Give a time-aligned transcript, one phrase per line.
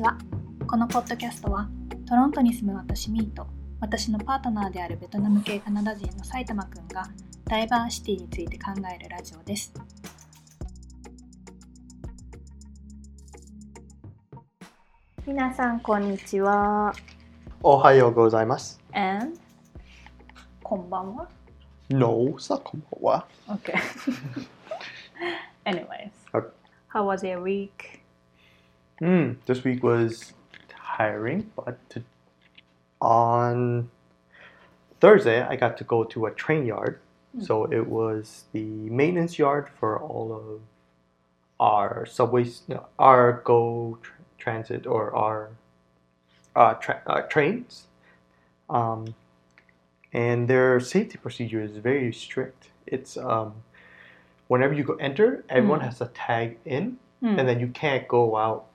[0.00, 0.16] ちは。
[0.66, 1.68] このポッドキャストは
[2.08, 3.46] トロントに住む私ミーと
[3.80, 7.06] 私のパートナーであるベトナム系カナダ人の埼玉くんが
[7.44, 9.74] ダイバーシティについて考えるラジオです。
[15.26, 16.94] 皆さんこんにちは。
[17.62, 18.80] おはようございます。
[18.94, 19.38] and?
[20.62, 21.28] こんばんは。
[21.90, 23.26] No, さこんばんは。
[23.48, 23.74] Okay.
[25.66, 26.10] Anyways.
[26.88, 27.99] How was your week?
[29.00, 30.32] Mm, this week was
[30.68, 32.02] tiring, but to,
[33.00, 33.90] on
[35.00, 37.00] Thursday I got to go to a train yard.
[37.40, 40.60] So it was the maintenance yard for all of
[41.60, 45.50] our subways, no, our Go tr- Transit or our
[46.56, 47.86] uh, tra- uh, trains.
[48.68, 49.14] Um,
[50.12, 52.70] and their safety procedure is very strict.
[52.88, 53.54] It's um,
[54.48, 55.84] whenever you go enter, everyone Mm.
[55.84, 58.66] has to tag in, Hmm, and then you can't go out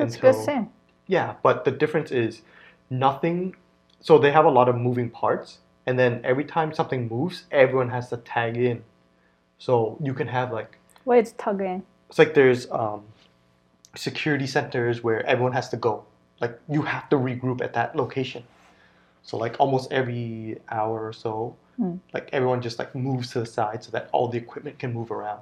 [0.00, 0.70] that's good thing.
[1.06, 1.34] yeah.
[1.42, 2.42] But the difference is
[2.88, 3.56] nothing.
[4.00, 7.90] So they have a lot of moving parts, and then every time something moves, everyone
[7.90, 8.82] has to tag in.
[9.58, 11.82] So you can have like What is tugging?
[12.08, 13.02] it's like there's um,
[13.94, 16.04] security centers where everyone has to go.
[16.40, 18.44] Like you have to regroup at that location.
[19.22, 21.96] So like almost every hour or so, Hmm.
[22.14, 25.10] like everyone just like moves to the side so that all the equipment can move
[25.10, 25.40] around.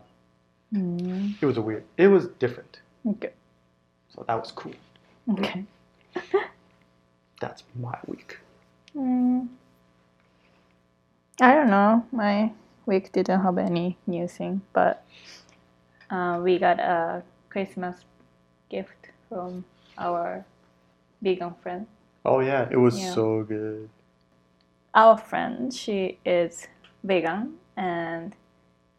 [0.73, 1.85] Hmm, It was a weird.
[1.97, 2.81] It was different.
[3.07, 3.31] okay
[4.15, 4.75] So that was cool.
[5.31, 5.65] okay
[7.41, 8.39] That's my week.
[8.97, 9.49] Mm.
[11.41, 12.07] I don't know.
[12.13, 12.53] My
[12.87, 15.05] week didn't have any new thing, but
[16.11, 17.97] uh, we got a Christmas
[18.71, 19.65] gift from
[19.99, 20.47] our
[21.23, 21.87] vegan friend.
[22.25, 23.15] Oh yeah, it was Yeah.
[23.15, 23.91] so good.
[24.95, 26.69] Our friend, she is
[27.05, 28.35] vegan and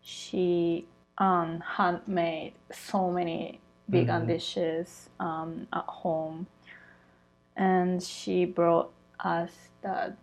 [0.01, 0.87] she
[1.17, 4.27] um, had made so many vegan Mhm.
[4.27, 6.47] dishes um, at home,
[7.55, 9.51] and she brought us
[9.81, 10.13] the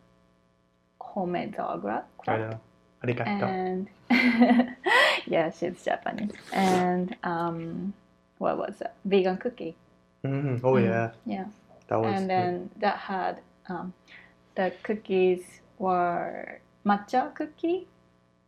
[1.00, 2.06] homemade sauerkraut.
[2.28, 2.60] I know.
[3.04, 3.26] Arigato.
[3.26, 3.88] and
[5.26, 6.32] yeah, she's Japanese.
[6.52, 7.92] And um,
[8.38, 8.94] what was that?
[9.04, 9.76] Vegan cookie.
[10.24, 10.60] Mhm.
[10.64, 10.84] Oh Mm.
[10.84, 11.46] yeah, Yeah.
[11.88, 12.14] that was.
[12.14, 13.92] and then that had um,
[14.54, 15.42] the cookies
[15.78, 17.86] were matcha cookie,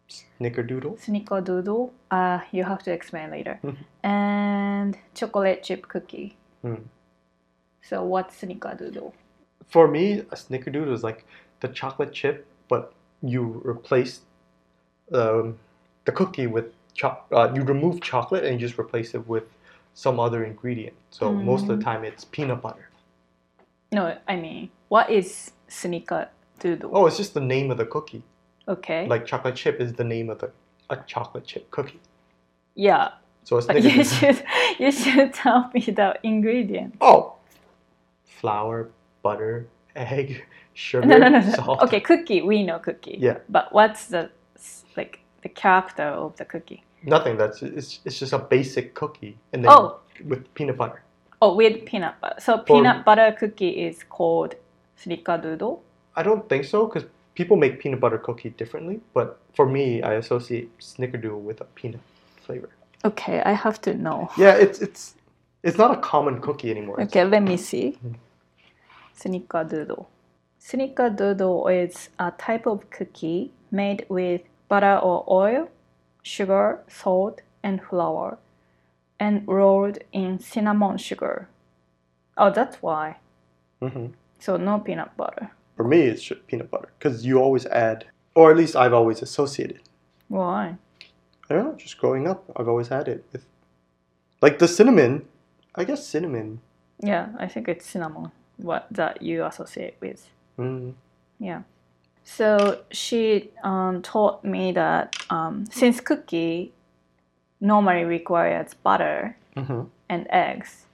[0.09, 0.99] snickerdoodle.
[0.99, 1.91] snickerdoodle.
[2.11, 3.61] Uh, you have to explain later.
[4.05, 6.37] And chocolate chip cookie.
[6.65, 6.85] Mm.
[7.83, 9.13] So what's snickerdoodle?
[9.69, 11.27] For me, a snickerdoodle is like
[11.61, 12.93] the chocolate chip, but
[13.23, 14.21] you replace
[15.13, 15.59] um,
[16.05, 19.45] the cookie with cho- uh, you remove chocolate and you just replace it with
[19.95, 20.95] some other ingredient.
[21.11, 21.85] So most of the Mm.
[21.85, 22.89] time it's peanut butter.
[23.93, 26.91] No, I mean, what is snickerdoodle?
[26.93, 28.23] Oh, it's just the name of the cookie.
[28.69, 29.07] Okay.
[29.07, 30.51] Like chocolate chip is the name of the
[30.91, 32.01] a chocolate chip cookie.
[32.75, 33.11] yeah,
[33.45, 34.43] So a But you should
[34.79, 36.97] you should tell me the ingredient.
[37.01, 37.35] oh,
[38.25, 38.89] flour,
[39.23, 41.53] butter, egg, sugar, No, no, no, no.
[41.55, 41.81] salt.
[41.83, 42.43] Okay, cookie.
[42.43, 43.17] We know cookie.
[43.21, 43.39] Yeah.
[43.49, 44.31] But what's the
[44.97, 46.83] like the character of the cookie?
[47.03, 47.37] Nothing.
[47.37, 50.01] That's it's, it's just a basic cookie, and then Oh.
[50.25, 51.03] with peanut butter.
[51.41, 52.41] Oh, with peanut butter.
[52.41, 54.55] So peanut butter cookie is called
[55.01, 55.79] snickerdoodle.
[56.17, 57.05] I don't think so because
[57.39, 59.01] people make peanut butter cookie differently.
[59.15, 62.01] But for me, I associate snickerdoodle with a peanut
[62.45, 62.71] flavor.
[63.05, 64.29] Okay, I have to know.
[64.37, 65.15] Yeah, it's it's
[65.63, 67.01] it's not a common cookie anymore.
[67.03, 67.97] Okay, let me see.
[69.17, 70.07] Snickerdoodle.
[70.61, 75.71] Snickerdoodle is a type of cookie made with butter or oil,
[76.23, 78.39] sugar, salt, and flour,
[79.21, 81.49] and rolled in cinnamon sugar.
[82.37, 83.17] Oh, that's why.
[83.81, 84.07] Mm-hmm.
[84.41, 85.51] So no peanut butter.
[85.79, 89.81] For me, it's peanut butter because you always add, or at least I've always associated.
[90.27, 90.77] Why?
[91.49, 91.77] I don't know.
[91.77, 93.47] Just growing up, I've always had it with,
[94.43, 95.27] like the cinnamon.
[95.77, 96.61] I guess cinnamon.
[96.99, 98.33] Yeah, I think it's cinnamon.
[98.57, 100.29] What that you associate with.
[100.59, 100.95] Mm.
[101.39, 101.63] Yeah.
[102.25, 106.73] So she um, taught me that um, since cookie
[107.61, 110.87] normally requires butter hmm and eggs,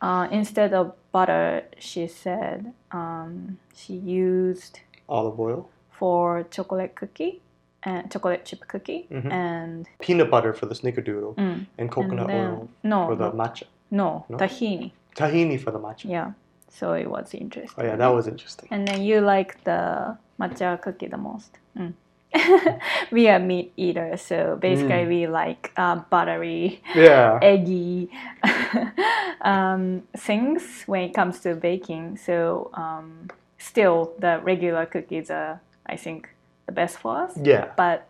[0.00, 7.40] uh, instead of butter, she said um, she used Olive oil, for chocolate cookie
[7.82, 9.30] and chocolate chip cookie Mhm.
[9.32, 13.30] and peanut butter for the snickerdoodle, mm, and coconut and then- oil no for the
[13.32, 13.64] matcha.
[13.90, 14.36] no No?
[14.36, 14.92] tahini.
[15.16, 16.04] Tahini for the matcha.
[16.10, 16.32] Yeah.
[16.68, 17.82] So it was interesting.
[17.82, 18.68] Oh yeah, that was interesting.
[18.70, 21.58] And then you like the matcha cookie the most.
[21.76, 21.94] Mm.
[23.10, 25.08] we are meat eaters, so basically Mm.
[25.08, 27.38] we like uh, buttery, Yeah.
[27.42, 28.10] eggy
[29.40, 32.16] um, things when it comes to baking.
[32.18, 33.28] So um,
[33.58, 36.28] still, the regular cookies are, I think,
[36.66, 37.32] the best for us.
[37.42, 37.72] Yeah.
[37.76, 38.06] But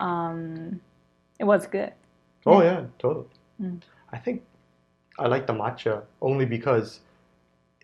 [0.00, 0.80] um,
[1.38, 1.92] it was good.
[2.46, 3.26] Oh yeah, totally.
[3.60, 3.80] Mm.
[4.12, 4.42] I think
[5.18, 7.00] I like the matcha only because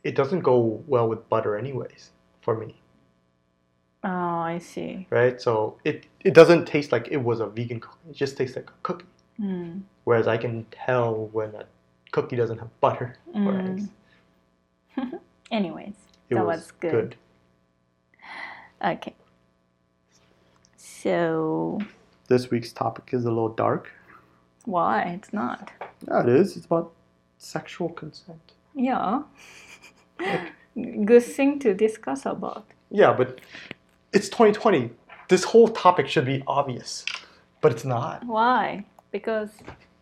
[0.04, 2.10] it doesn't go well with butter anyways
[2.42, 2.74] for me,
[4.04, 4.08] Oh,
[4.54, 5.06] I see.
[5.10, 5.40] right?
[5.40, 8.10] So it it doesn't taste like it was a vegan cookie.
[8.10, 9.06] It just tastes like a cookie.
[9.40, 9.82] Mm.
[10.04, 11.64] Whereas I can tell when a
[12.12, 13.70] cookie doesn't have butter or Mm.
[13.70, 13.88] eggs.
[15.50, 15.94] Anyways,
[16.30, 16.90] It that was, was good.
[16.92, 17.16] good.
[18.82, 19.14] Okay.
[20.76, 21.80] So
[22.28, 23.90] This week's topic is a little dark.
[24.66, 25.70] why it's not?
[26.08, 26.56] Yeah, it is.
[26.56, 26.92] It's about
[27.38, 28.52] sexual consent.
[28.74, 29.22] Yeah.
[31.04, 32.66] Good thing to discuss about.
[32.90, 33.40] Yeah, but
[34.14, 34.90] it's 2020.
[35.28, 37.04] This whole topic should be obvious,
[37.60, 38.24] but it's not.
[38.24, 38.84] Why?
[39.10, 39.50] Because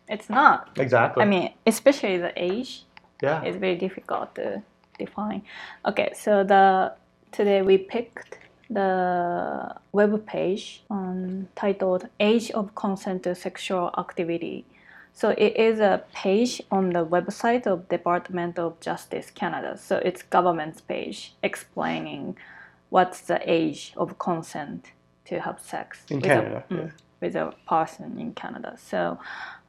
[0.09, 0.69] it's not.
[0.77, 1.23] Exactly.
[1.23, 2.85] I mean, especially the age
[3.23, 3.41] yeah.
[3.43, 4.61] It's very difficult to
[4.99, 5.43] define.
[5.85, 6.93] Okay, so the
[7.31, 8.37] today we picked
[8.69, 14.65] the web page um, titled "Age of Consent to Sexual Activity."
[15.13, 19.77] So it is a page on the website of Department of Justice Canada.
[19.77, 22.35] So it's government's page explaining
[22.92, 24.92] what's the age of consent
[25.26, 26.90] to have sex In with a- Canada, mm, yeah.
[27.20, 28.76] with a person in Canada.
[28.78, 29.18] So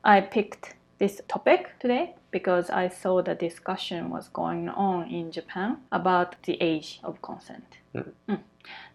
[0.03, 5.77] I picked this topic today because I saw the discussion was going on in Japan
[5.91, 7.77] about the age of consent.
[7.95, 8.11] Mm.
[8.29, 8.39] Mm.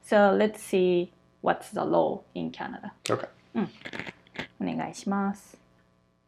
[0.02, 1.12] So let's see
[1.42, 2.92] what's the law in Canada.
[3.08, 3.28] Okay.
[4.60, 5.56] お願いします。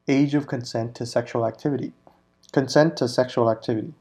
[0.07, 1.93] Age of consent to sexual activity.
[2.53, 3.93] Consent to sexual activity.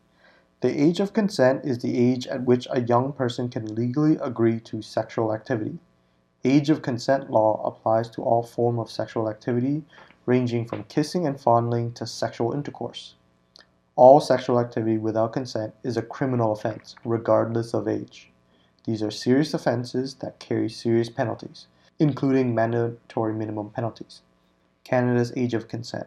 [0.61, 4.61] The age of consent is the age at which a young person can legally agree
[4.61, 5.79] to sexual activity.
[6.45, 9.85] Age of consent law applies to all form of sexual activity,
[10.27, 13.15] ranging from kissing and fondling to sexual intercourse.
[13.97, 18.31] All sexual activity without consent is a criminal offense, regardless of age.
[18.85, 21.69] These are serious offenses that carry serious penalties,
[21.99, 24.21] including mandatory minimum penalties.
[24.85, 26.07] Canada's age of consent.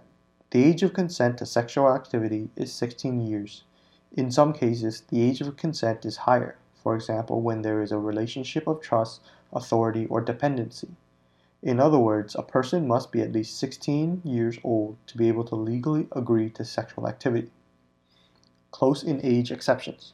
[0.52, 3.64] The age of consent to sexual activity is 16 years.
[4.16, 7.98] In some cases, the age of consent is higher, for example, when there is a
[7.98, 9.22] relationship of trust,
[9.52, 10.90] authority, or dependency.
[11.64, 15.46] In other words, a person must be at least 16 years old to be able
[15.46, 17.50] to legally agree to sexual activity.
[18.70, 20.14] Close in age exceptions.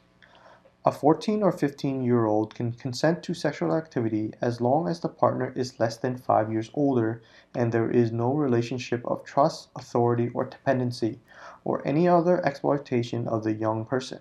[0.82, 5.10] A 14 or 15 year old can consent to sexual activity as long as the
[5.10, 7.20] partner is less than 5 years older
[7.54, 11.20] and there is no relationship of trust, authority, or dependency,
[11.64, 14.20] or any other exploitation of the young person.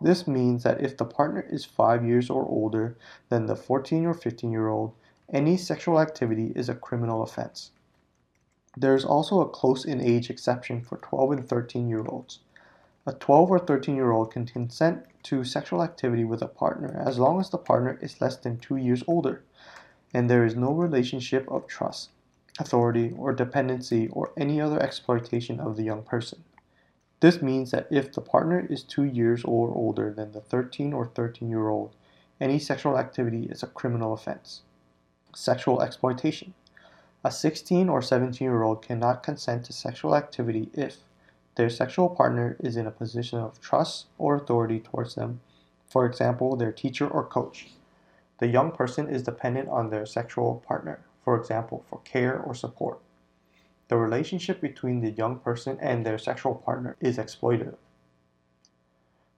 [0.00, 2.96] This means that if the partner is 5 years or older
[3.28, 4.94] than the 14 or 15 year old,
[5.28, 7.70] any sexual activity is a criminal offense.
[8.76, 12.40] There is also a close in age exception for 12 and 13 year olds.
[13.06, 17.18] A 12 or 13 year old can consent to sexual activity with a partner as
[17.18, 19.42] long as the partner is less than 2 years older
[20.14, 22.10] and there is no relationship of trust,
[22.60, 26.44] authority, or dependency or any other exploitation of the young person.
[27.18, 31.06] This means that if the partner is 2 years or older than the 13 or
[31.06, 31.96] 13 year old,
[32.40, 34.62] any sexual activity is a criminal offense.
[35.34, 36.54] Sexual exploitation.
[37.24, 40.98] A 16 or 17 year old cannot consent to sexual activity if
[41.56, 45.40] their sexual partner is in a position of trust or authority towards them,
[45.86, 47.68] for example, their teacher or coach.
[48.38, 52.98] The young person is dependent on their sexual partner, for example, for care or support.
[53.88, 57.76] The relationship between the young person and their sexual partner is exploitative.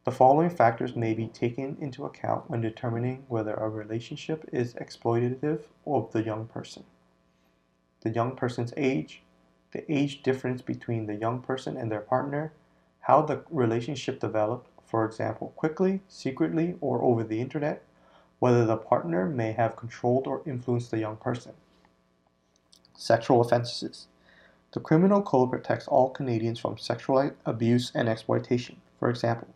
[0.04, 5.64] The following factors may be taken into account when determining whether a relationship is exploitative
[5.84, 6.84] of the young person.
[8.02, 9.24] The young person's age,
[9.76, 12.50] the age difference between the young person and their partner,
[13.00, 17.82] how the relationship developed, for example, quickly, secretly, or over the internet,
[18.38, 21.52] whether the partner may have controlled or influenced the young person.
[22.96, 24.06] Sexual offenses.
[24.72, 28.76] The criminal code protects all Canadians from sexual abuse and exploitation.
[28.98, 29.48] For example,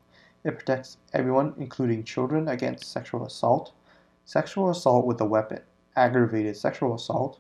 [0.44, 3.72] it protects everyone, including children, against sexual assault,
[4.26, 5.60] sexual assault with a weapon,
[5.96, 7.38] aggravated sexual assault,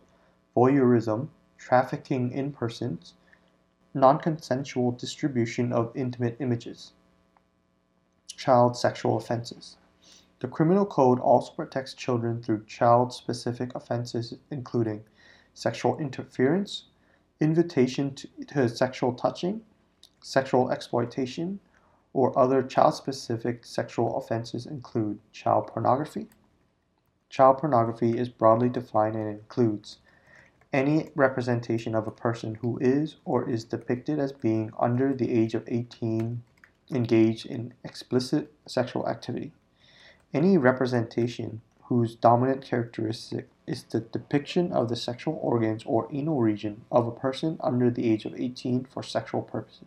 [0.56, 1.28] voyeurism,
[1.60, 3.12] trafficking in persons,
[3.92, 6.94] non consensual distribution of intimate images,
[8.26, 9.76] child sexual offenses.
[10.38, 15.04] The criminal code also protects children through child specific offenses, including
[15.52, 16.84] sexual interference,
[17.40, 19.60] invitation to, to sexual touching,
[20.22, 21.60] sexual exploitation,
[22.14, 26.26] or other child specific sexual offenses include child pornography.
[27.28, 29.98] Child pornography is broadly defined and includes
[30.72, 35.54] any representation of a person who is or is depicted as being under the age
[35.54, 36.42] of 18
[36.92, 39.52] engaged in explicit sexual activity.
[40.32, 46.82] Any representation whose dominant characteristic is the depiction of the sexual organs or anal region
[46.90, 49.86] of a person under the age of 18 for sexual purposes.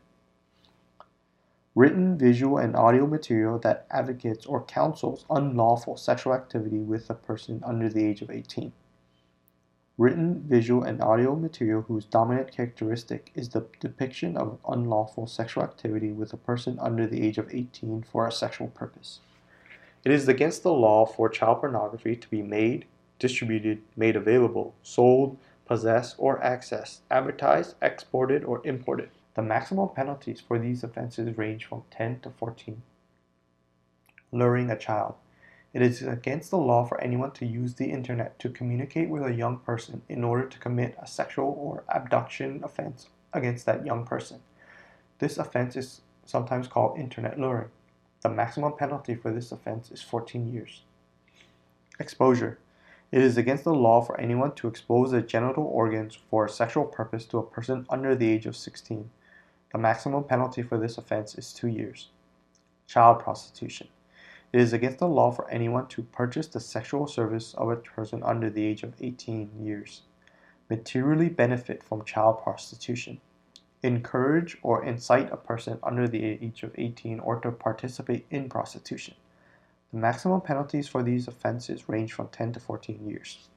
[1.76, 7.62] written, visual, and audio material that advocates or counsels unlawful sexual activity with a person
[7.66, 8.72] under the age of 18.
[10.04, 16.12] Written, visual, and audio material whose dominant characteristic is the depiction of unlawful sexual activity
[16.12, 19.22] with a person under the age of 18 for a sexual purpose.
[20.04, 22.84] It is against the law for child pornography to be made,
[23.18, 29.10] distributed, made available, sold, possessed, or accessed, advertised, exported, or imported.
[29.36, 32.82] The maximum penalties for these offenses range from 10 to 14.
[34.34, 35.16] Luring a child.
[35.74, 39.34] It is against the law for anyone to use the internet to communicate with a
[39.34, 44.42] young person in order to commit a sexual or abduction offense against that young person.
[45.18, 47.70] This offense is sometimes called internet luring.
[48.22, 50.84] The maximum penalty for this offense is 14 years.
[52.00, 52.60] Exposure.
[53.12, 56.86] It is against the law for anyone to expose their genital organs for a sexual
[56.86, 59.10] purpose to a person under the age of 16.
[59.72, 62.10] The maximum penalty for this offense is two years.
[62.88, 63.88] Child prostitution.
[64.54, 68.22] It is against the law for anyone to purchase the sexual service of a person
[68.22, 70.04] under the age of 18 years,
[70.70, 73.20] materially benefit from child prostitution,
[73.82, 79.16] encourage or incite a person under the age of 18 or to participate in prostitution.
[79.92, 83.50] The maximum penalties for these offenses range from 10 to 14 years.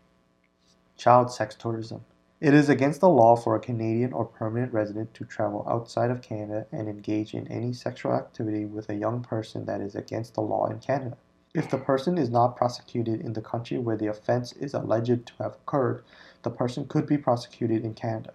[0.97, 2.07] Child sex tourism.
[2.40, 6.24] It is against the law for a Canadian or permanent resident to travel outside of
[6.24, 10.42] Canada and engage in any sexual activity with a young person that is against the
[10.42, 11.18] law in Canada.
[11.54, 15.34] If the person is not prosecuted in the country where the offense is alleged to
[15.38, 16.04] have occurred,
[16.42, 18.34] the person could be prosecuted in Canada.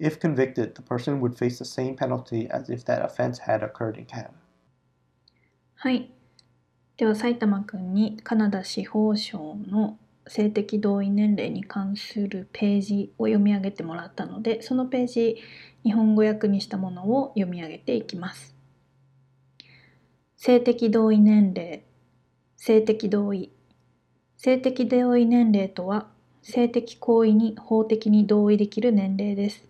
[0.00, 3.96] If convicted, the person would face the same penalty as if that offense had occurred
[3.96, 4.34] in Canada.
[5.76, 6.10] はい。
[6.96, 15.37] では、埼玉くんにカナダ司法省の 性的同意年齢に関するページを読み上げてもらったのでそのページ
[15.83, 18.55] 日本語訳にしたものを読み上げていきます。
[20.35, 21.83] 性的同意年齢
[22.57, 23.51] 性的同意。
[24.37, 26.07] 性的同意年齢とは
[26.41, 29.63] 性的行為に法的に同意できる年齢です。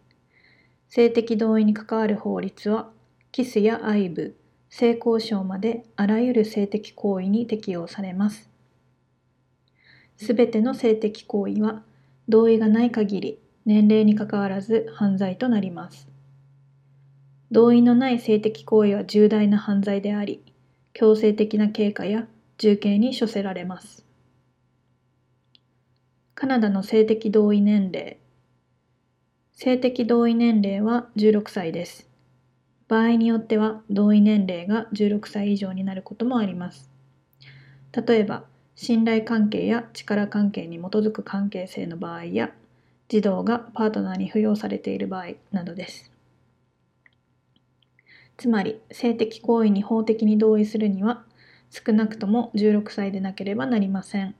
[0.88, 2.90] 性的同意に関わる法律は
[3.34, 4.34] キスや愛撫
[4.70, 8.55] 性交渉まであらゆる性的行為に適用されます。
[10.18, 11.84] すべての性的行為は
[12.30, 16.08] 同意がない限り年齢にかかわらず犯罪となります。
[17.52, 20.44] 同意のない性的行為は重大な犯罪であり、
[20.94, 24.06] 強制的な経過や重刑に処せられます。
[26.34, 28.18] カナダの性的同意年齢
[29.54, 32.10] 性的同意年齢は16歳です。
[32.90, 36.92] 場合によっては同意年齢が16歳以上になることもあります。
[38.06, 38.44] 例えば、
[38.76, 42.52] 信頼関係や力関係に基づく関係性の場合や
[43.08, 46.12] 児童がパートナーに扶養されている場合などです。
[48.38, 51.24] つまり性的行為に法的に同意するには
[51.70, 54.36] 少なくとも16歳でなければなりません。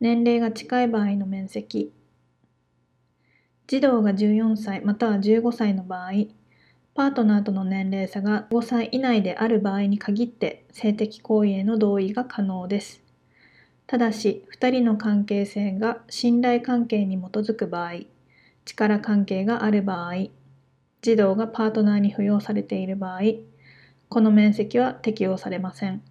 [0.00, 1.92] 年齢が近い場合の面積
[3.66, 6.12] 児童が14歳または15歳の場合
[6.94, 13.02] パートナーとの年齢差が5歳以内である場合に限って性的行為への同意が可能です。
[13.86, 18.00] ただし、2人の関係性が信頼関係に基づく場合、
[18.64, 20.30] 力関係がある場合、
[21.02, 23.20] 児童がパートナーに扶養されている場合、
[24.08, 26.02] この面積は適用されません。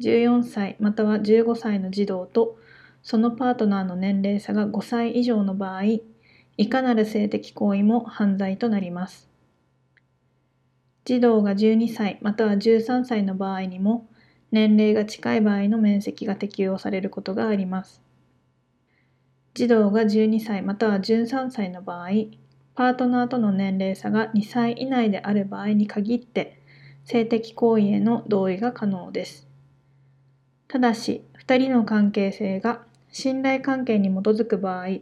[0.00, 2.58] 14歳または15歳の児童と
[3.02, 5.82] そのパートナーの年齢差が5歳以上の場合、
[6.56, 9.29] いかなる性的行為も犯罪となります。
[11.04, 14.08] 児童が12歳または13歳の場合にも
[14.50, 18.02] 年齢が近い場合の面積が適用されることがあります。
[19.54, 22.08] 児童が12歳または13歳の場合、
[22.74, 26.60] パートナーとの年齢差が2歳以内である場合に限って
[27.04, 29.48] 性的行為への同意が可能です。
[30.68, 35.00] ただし、2人の関係性が信頼関係に基づく場合、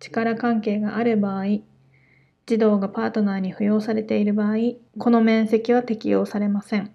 [0.00, 1.44] 力関係がある場合、
[2.52, 4.56] 児童がパートナーに扶養されている場合、
[4.98, 6.94] この面積は適用されません。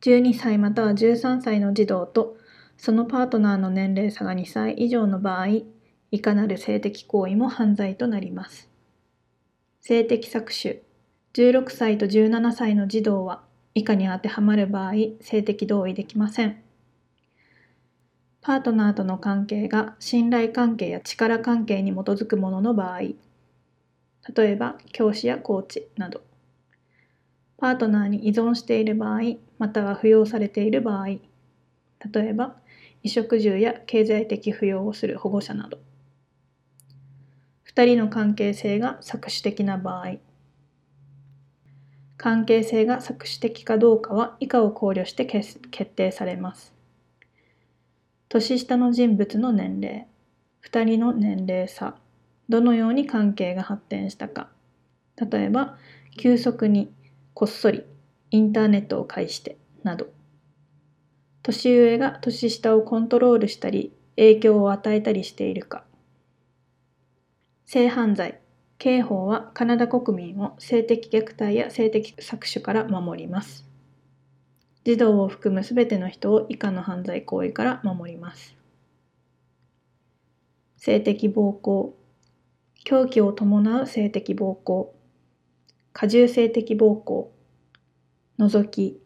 [0.00, 2.36] 12歳または13歳の児童と
[2.76, 5.46] そのパートナーの年齢差が2歳以上の場合、
[6.10, 8.68] いかなる性的行為も犯罪となります。
[9.82, 10.82] 性的搾取
[11.34, 16.60] 16歳と17歳の児童は以下に当てはまる場合、性的同意できません。
[18.40, 23.02] パートナーとの関係が信頼関係や力関係に基づくものの場合、
[24.34, 26.22] 例えば教師やコーチなど。
[27.56, 29.20] パートナーに依存している場合
[29.58, 31.06] または扶養されている場合。
[31.06, 31.20] 例
[32.14, 32.56] えば
[33.02, 35.78] 衣食住や経済的扶養をする保護者など。
[37.66, 40.16] 2人の関係性が搾取的な場合。
[42.16, 46.74] 関係性が搾取的かどうかは以下を考慮して決決定されます。
[48.28, 50.06] 年下の人物の年齢、
[50.64, 51.96] 2人の年齢差、
[52.50, 54.50] どのように関係が発展したか。
[55.16, 55.78] 例えば、
[56.18, 56.92] 急速に、
[57.32, 57.84] こっそり、
[58.32, 60.08] インターネットを介して、など。
[61.42, 65.84] 年上が年下をコントロールしたり、影響を与えたりしているか。
[67.66, 68.40] 性犯罪。
[68.78, 73.64] 刑法はカナダ国民を性的虐待や性的搾取から守ります。
[74.84, 78.56] 児童を含むすべての人を以下の犯罪行為から守ります。
[80.78, 81.94] 性的暴行。
[82.84, 84.94] 狂気を伴う性的暴行。
[85.92, 87.30] 過重性的暴行。
[88.38, 89.00] 覗き。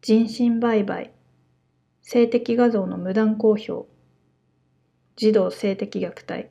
[0.00, 1.12] 人身売買。
[2.02, 3.86] 性的画像の無断公表。
[5.16, 6.50] 児童性的虐待。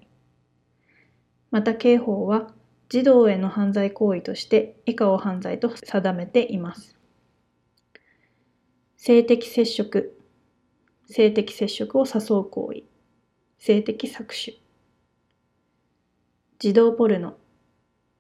[1.50, 2.54] また刑法は
[2.90, 6.98] 児童への犯罪行為として以下を犯罪と定めています。
[8.98, 10.14] 性的接触、
[11.08, 12.84] 性的接触を誘う行為、
[13.60, 14.63] 性的搾取。
[16.64, 17.36] 児童ポルノ。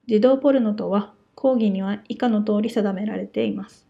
[0.05, 3.87] 児童ポルノとは講義には以下の通り定められています。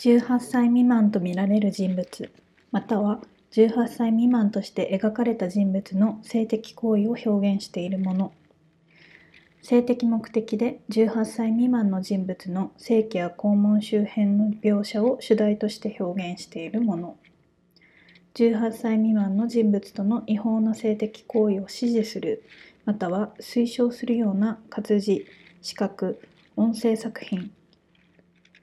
[0.00, 2.30] 18歳未満とみられる人物、
[2.72, 8.32] または18歳未満として描かれた人物の性的行為を表現しているもの。
[9.62, 17.16] 性的目的で18歳未満の人物の性器や肛門周辺の描写を主題として表現しているもの。
[18.34, 22.44] 18歳未満の人物との違法な性的行為を支持する、
[22.88, 25.26] または推奨するような活字、
[25.60, 26.22] 視覚、
[26.56, 27.50] 音声作品。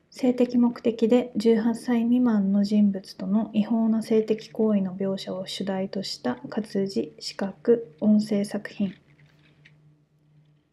[0.10, 8.96] 性的目的で18歳未満の人物との違法な性的行為の描写を主題とした活字、視覚、音声作品。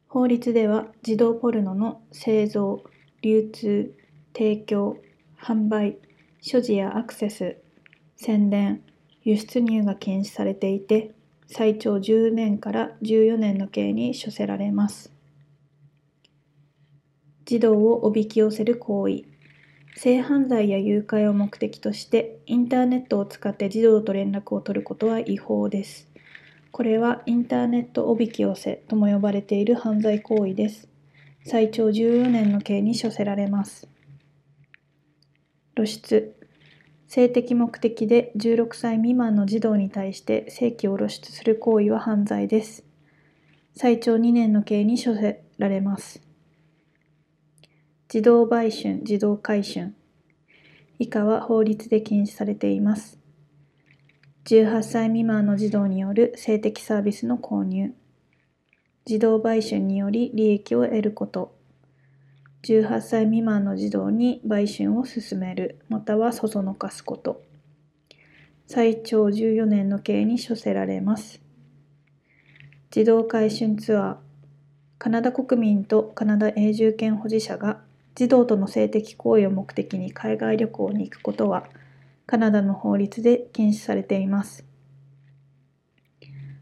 [0.09, 2.83] 法律では児童ポルノの製造、
[3.21, 3.95] 流通、
[4.33, 4.97] 提供、
[5.39, 5.99] 販売、
[6.41, 7.59] 所持やアクセス、
[8.17, 8.83] 宣伝、
[9.25, 11.15] 輸出入が禁止されていて、
[11.55, 15.13] 最長10年から14年の刑に処せられます。
[17.45, 19.25] 児童をおびき寄せる行為。
[19.95, 26.09] 性犯罪や誘拐を目的としてインターネットを使って児童と連絡を取ることは違法です。
[26.71, 30.89] これはインターネットおびき寄せとも呼ばれている犯罪行為です。
[31.45, 33.87] 最長14年の刑に処せられます。
[35.77, 36.42] 露出。
[37.15, 42.85] 性的目的で16歳未満の児童に対して性器を露出する行為は犯罪です。
[43.77, 46.23] 最長2年の刑に処せられます。
[48.09, 49.95] 児童売春、児童買春。
[50.99, 53.19] 以下は法律で禁止されています。
[54.47, 57.93] 18歳未満の児童による性的サービスの購入。
[59.05, 61.55] 児童売春により利益を得ること。
[62.63, 67.43] 18歳未満の児童に売春を進める、またはそそのかすこと。
[68.67, 71.43] 最長14年の刑に処せられます。
[72.91, 74.17] 児童買春ツアー。
[74.99, 77.81] カナダ国民とカナダ永住権保持者が
[78.15, 81.67] 児童との性的行為を目的に海外旅行に行くことは、
[82.27, 84.65] カナダの法律で禁止されています。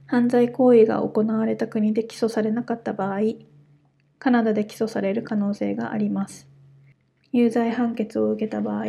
[0.06, 3.20] 犯罪行為が行われた国で起訴されなかった場合、
[4.20, 6.46] カナダで起訴される可能性があります。
[7.32, 8.84] 有罪判決を受けた場合、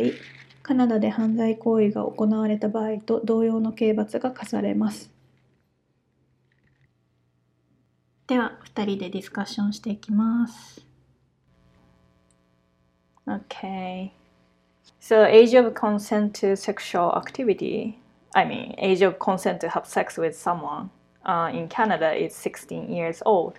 [0.62, 5.10] カナダで犯罪行為が行われた場合と同様の刑罰が課されます。
[8.26, 10.86] では、2人でディスカッションしていきます。
[13.26, 14.10] Okay.
[15.00, 17.94] So, age of consent to sexual activity,
[18.34, 20.90] I mean, age of consent to have sex with someone
[21.24, 23.54] uh, in Canada is 16 years old.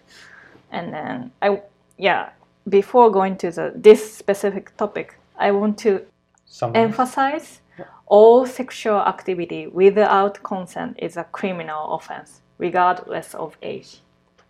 [0.73, 1.61] And then, I,
[1.97, 2.31] yeah,
[2.67, 6.01] before going to the, this specific topic, I want to
[6.45, 7.61] Some emphasize
[8.07, 14.01] all sexual activity without consent is a criminal offense, regardless of age.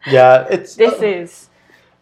[0.08, 1.50] yeah, it's This uh, is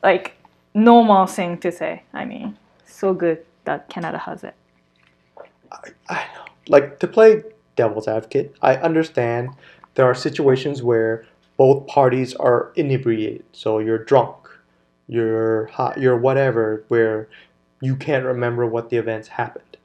[0.04, 0.38] like
[0.74, 2.04] normal thing to say.
[2.14, 4.56] I mean, so good that Canada has it.
[6.10, 6.46] I know.
[6.68, 7.44] Like to play
[7.76, 9.50] devil's advocate, I understand
[9.96, 11.26] there are situations where
[11.62, 13.46] both parties are inebriated.
[13.52, 14.36] So you're drunk,
[15.08, 17.28] you're hot, you're whatever, where
[17.88, 19.78] you can't remember what the events happened.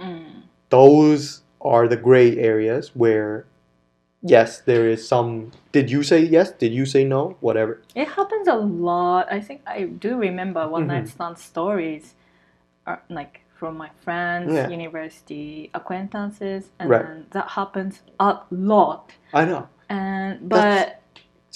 [0.70, 3.44] Those are the gray areas where,
[4.22, 5.52] yes, there is some.
[5.76, 6.50] Did you say yes?
[6.50, 7.36] Did you say no?
[7.40, 7.82] Whatever.
[7.94, 8.54] It happens a
[8.86, 9.24] lot.
[9.30, 12.14] I think I do remember one night stand stories,
[12.86, 14.68] uh, like from my friends, Yeah.
[14.78, 17.30] university acquaintances, and Right.
[17.36, 19.12] that happens a lot.
[19.34, 19.68] I know.
[19.90, 21.05] And That's- but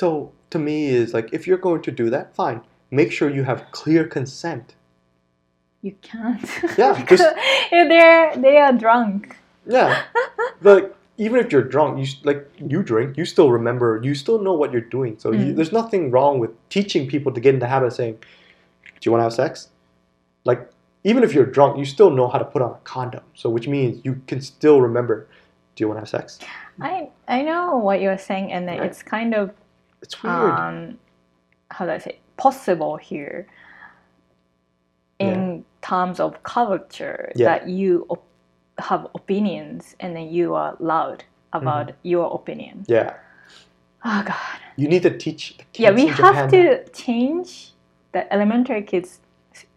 [0.01, 2.61] So to me is like if you're going to do that, fine.
[2.91, 4.67] Make sure you have clear consent.
[5.83, 6.43] you can't.
[6.79, 7.37] Yeah, because just-
[7.79, 9.37] if they're they are drunk.
[9.77, 9.91] Yeah,
[10.71, 10.87] like
[11.27, 12.43] even if you're drunk, you like
[12.75, 15.13] you drink, you still remember, you still know what you're doing.
[15.23, 15.57] So you, Mm.
[15.57, 18.17] there's nothing wrong with teaching people to get in the habit of saying,
[19.01, 19.69] "Do you want to have sex?"
[20.51, 20.61] Like
[21.11, 23.25] even if you're drunk, you still know how to put on a condom.
[23.41, 25.15] So which means you can still remember,
[25.75, 26.39] "Do you want to have sex?"
[26.93, 26.95] I
[27.37, 28.83] I know what you're saying, and Right.
[28.87, 29.45] it's kind of
[30.03, 30.37] It's weird.
[30.37, 30.99] um,
[31.71, 33.47] how do I say possible here
[35.19, 37.47] in terms of culture Yeah.
[37.59, 38.25] that you op-
[38.79, 42.09] have opinions and then you are loud about Mm-hmm.
[42.09, 42.85] your opinion.
[42.89, 43.15] yeah,
[44.05, 44.59] Oh God.
[44.77, 45.57] you need to teach.
[45.59, 47.73] The kids Yeah, we have to change
[48.13, 49.21] the elementary kids'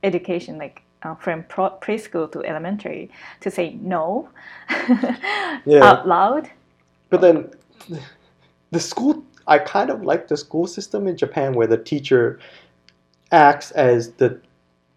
[0.04, 3.10] education, like uh, from pro- preschool to elementary,
[3.42, 4.30] to say no
[5.66, 5.84] Yeah.
[5.84, 6.50] out loud.
[7.10, 7.52] But then
[8.72, 12.40] the school, I kind of like the school system in Japan where the teacher
[13.32, 14.40] acts as the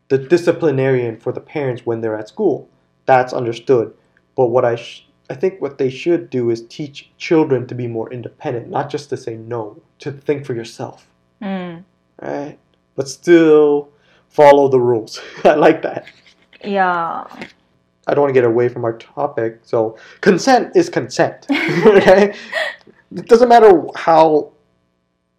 [0.09, 2.69] the disciplinarian for the parents when they're at school.
[3.07, 3.93] That's understood.
[4.37, 7.89] But what I sh- I think what they should do is teach children to be
[7.89, 11.09] more independent, not just to say no, to think for yourself,
[11.43, 11.83] Mm.
[12.23, 12.57] right?
[12.95, 13.89] But still
[14.29, 15.21] follow the rules.
[15.45, 16.07] I like that.
[16.63, 17.25] Yeah.
[18.07, 19.59] I don't want to get away from our topic.
[19.65, 21.47] So consent is consent.
[21.51, 22.33] okay?
[23.15, 24.53] It doesn't matter how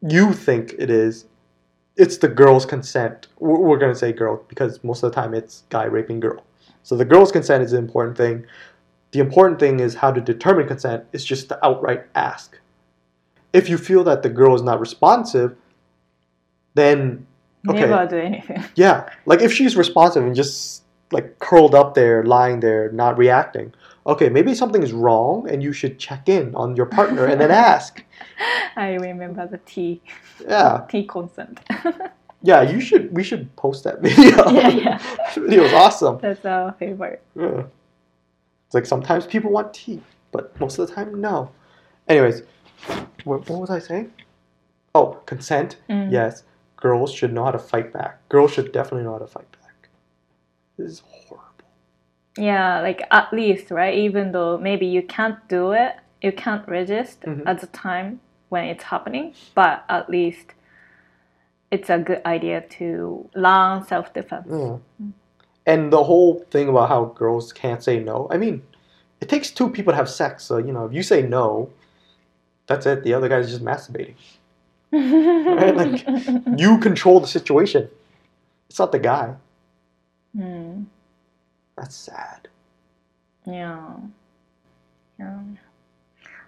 [0.02, 1.26] you think it is.
[1.96, 3.28] It's the girl's consent.
[3.40, 6.44] We're we're gonna say girl because most of the time it's guy raping girl.
[6.84, 8.46] So the girl's consent is an important thing.
[9.12, 12.60] The important thing is how to determine consent is just to outright ask.
[13.54, 15.56] If you feel that the girl is not responsive,
[16.76, 17.26] then
[17.70, 17.82] Okay.
[17.82, 18.64] Never do anything.
[18.76, 23.74] yeah, like if she's responsive and just like curled up there, lying there, not reacting,
[24.08, 27.52] okay, maybe something is wrong and you should check in on your partner and then
[27.72, 28.04] ask.
[28.76, 30.02] I remember the tea
[30.48, 31.60] Yeah, tea consent.
[32.42, 33.16] yeah, you should.
[33.16, 34.50] We should post that video.
[34.50, 34.98] Yeah, yeah.
[35.18, 36.20] that video is awesome.
[36.22, 37.22] That's our favorite.
[37.36, 37.64] Yeah.
[38.66, 41.52] It's like sometimes people want tea, but most of the time, no.
[42.08, 42.44] Anyways,
[43.24, 44.12] what, what was I saying?
[44.94, 45.78] Oh, consent.
[45.90, 46.12] Mm.
[46.12, 46.44] Yes,
[46.76, 48.28] girls should know how to fight back.
[48.30, 49.90] Girls should definitely know how to fight back.
[50.78, 51.27] This is horrible.
[52.38, 53.94] Yeah, like at least, right?
[53.98, 57.44] Even though maybe you can't do it, you can't resist Mhm.
[57.46, 58.20] at the time
[58.50, 60.54] when it's happening, but at least
[61.72, 64.48] it's a good idea to learn self defense.
[64.50, 64.78] Yeah.
[65.66, 68.28] And the whole thing about how girls can't say no.
[68.32, 68.62] I mean,
[69.20, 70.44] it takes two people to have sex.
[70.46, 71.70] So you know, if you say no,
[72.68, 73.04] that's it.
[73.04, 74.16] The other guy's just masturbating.
[74.92, 75.76] Right?
[75.76, 76.06] Like
[76.58, 77.90] you control the situation.
[78.70, 79.36] It's not the guy.
[80.36, 80.84] Hmm.
[81.78, 82.48] That's sad.
[83.46, 83.96] Yeah.
[85.20, 85.40] Yeah.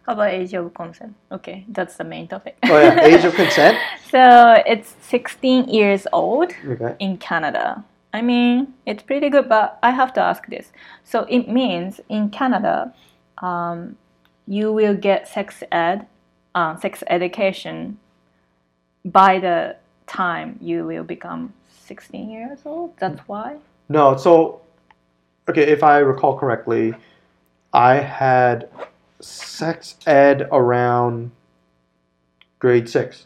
[0.05, 1.15] How about age of consent?
[1.31, 2.57] Okay, that's the main topic.
[2.65, 3.77] Oh yeah, age of consent.
[4.09, 6.95] so it's 16 years old Okay.
[6.99, 7.83] in Canada.
[8.11, 10.71] I mean, it's pretty good, but I have to ask this.
[11.03, 12.91] So it means in Canada,
[13.37, 13.97] um,
[14.47, 16.07] you will get sex ed,
[16.55, 17.99] uh, sex education
[19.05, 19.75] by the
[20.07, 21.53] time you will become
[21.85, 22.97] 16 years old.
[22.97, 23.57] That's why.
[23.89, 24.61] No, so
[25.49, 26.93] okay, if I recall correctly,
[27.73, 28.69] I had
[29.19, 31.31] sex ed around
[32.59, 33.25] grade six.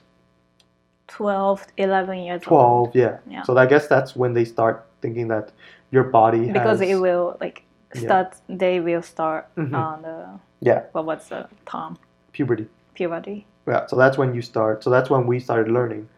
[1.07, 2.91] 12, 11 years old.
[2.93, 3.17] 12 yeah.
[3.29, 3.43] Yeah.
[3.43, 5.51] so i guess that's when they start thinking that
[5.91, 7.62] your body Because has it will like
[7.93, 8.01] Yeah.
[8.01, 8.36] start.
[8.49, 9.75] They will start Mhm.
[9.75, 10.25] on the
[10.62, 11.97] yeah what was the term?
[12.31, 13.45] puberty Puberty.
[13.67, 16.09] yeah so that's when you start so that's when we started learning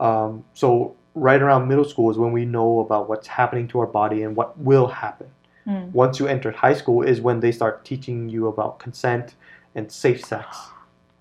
[0.00, 3.86] um, so right around middle school is when we know about what's happening to our
[3.86, 5.28] body and what will happen
[5.70, 5.92] Mm.
[5.92, 9.34] once you enter high school is when they start teaching you about consent
[9.76, 10.46] and safe sex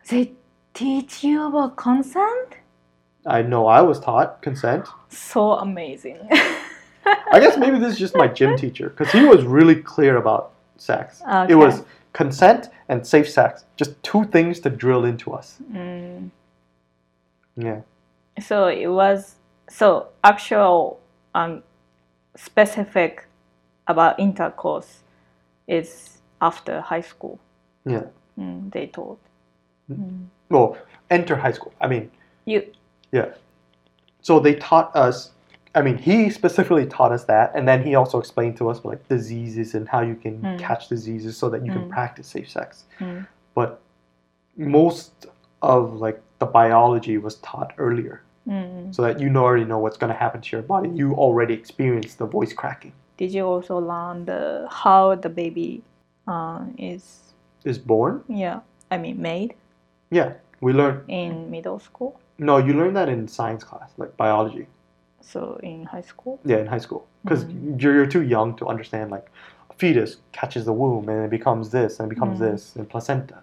[0.10, 0.32] They
[0.74, 2.50] teach you about consent.
[3.26, 6.18] i know i was taught consent So amazing.
[7.36, 10.52] i guess maybe this is just my gym teacher because he was really clear about
[10.78, 11.54] sex Okay.
[11.54, 11.84] it was
[12.14, 16.30] consent and safe sex just two things to drill into us Mm.
[17.56, 17.82] yeah
[18.42, 19.36] So it was
[19.70, 21.00] so actual
[21.36, 21.62] um,
[22.36, 23.26] specific
[23.90, 25.00] about intercourse
[25.68, 27.38] is after high school.
[27.86, 28.04] Yeah.
[28.40, 29.18] Mm, they told.
[29.92, 30.28] Mm.
[30.50, 30.78] well
[31.10, 32.12] enter high school i mean
[32.46, 32.60] You
[33.12, 33.30] yeah
[34.22, 35.32] so they taught us
[35.74, 39.02] i mean he specifically taught us that and then he also explained to us like
[39.10, 40.60] diseases and how you can Mm.
[40.60, 41.90] catch diseases so that you can Mm.
[41.98, 43.26] practice safe sex Mm.
[43.56, 43.70] but
[44.58, 45.26] most
[45.64, 48.94] of like the biology was taught earlier mm.
[48.96, 52.16] so that you already know what's going to happen to your body you already experienced
[52.20, 54.42] the voice cracking did you also learn the
[54.84, 55.82] how the baby
[56.28, 57.06] uh, is
[57.66, 58.60] is born yeah
[58.92, 59.52] I mean made
[60.20, 60.30] yeah
[60.62, 62.12] we learned in middle school?
[62.38, 64.66] no you learned that in science class like biology
[65.22, 66.36] So in high school.
[66.52, 67.82] Yeah, in high school, because Mm.
[67.82, 69.28] you're, you're too young to understand like
[69.72, 72.46] a fetus catches the womb and it becomes this and it becomes Mm.
[72.48, 73.38] this and placenta.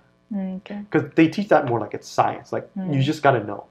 [0.58, 0.80] Okay.
[0.86, 2.48] Because they teach that more like it's science.
[2.56, 3.08] Like you Mm.
[3.10, 3.62] just gotta know.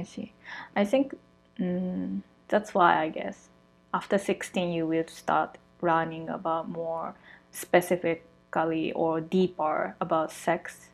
[0.00, 0.32] I see.
[0.76, 1.14] I think
[1.58, 3.48] mm, that's why I guess
[3.92, 7.14] after 16 you will start learning about more
[7.50, 10.88] specifically or deeper about sex.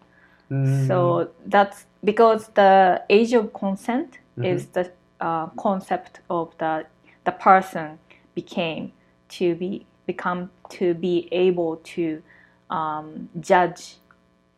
[0.51, 0.87] Mm.
[0.87, 4.45] So that's because the age of consent Mhm.
[4.45, 6.87] is the uh, concept of the
[7.25, 7.99] the person
[8.35, 8.93] became
[9.29, 12.23] to be become to be able to
[12.71, 13.97] um, judge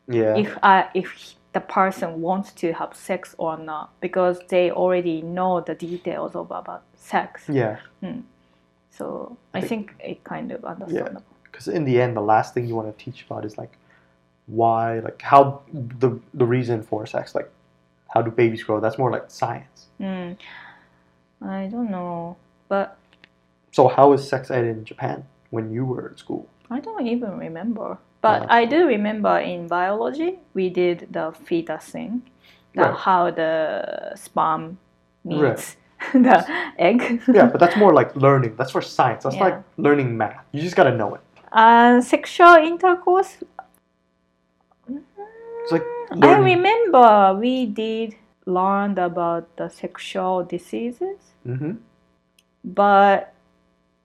[0.09, 5.21] yeah, if uh, if the person wants to have sex or not because they already
[5.23, 7.45] know the details of about sex.
[7.49, 7.79] yeah.
[8.91, 11.23] So I think it kind of understandable.
[11.23, 11.37] Yeah.
[11.45, 13.73] Because in the end, the last thing you want to teach about is like
[14.47, 17.51] why, like how the the reason for sex, like
[18.09, 18.81] how do babies grow.
[18.81, 19.87] That's more like science.
[20.01, 20.37] Mm.
[21.43, 22.37] I don't know,
[22.69, 22.97] but
[23.73, 26.49] So how is sex ed in Japan when you were in school?
[26.71, 27.99] I don't even remember.
[28.23, 32.23] But I do remember in biology we did the fetus thing,
[32.77, 32.95] Right.
[32.95, 34.79] how the sperm
[35.25, 35.51] Right.
[35.53, 35.77] meets
[36.13, 36.45] the
[36.79, 37.23] egg.
[37.33, 38.57] Yeah, but that's more like learning.
[38.57, 39.25] That's for science.
[39.25, 39.45] That's Yeah.
[39.45, 40.45] like learning math.
[40.53, 41.21] You just gotta know it.
[41.53, 43.39] uh, sexual intercourse.
[45.63, 45.85] It's like
[46.23, 48.15] I remember we did
[48.47, 51.73] learn about the sexual diseases, hmm
[52.65, 53.33] but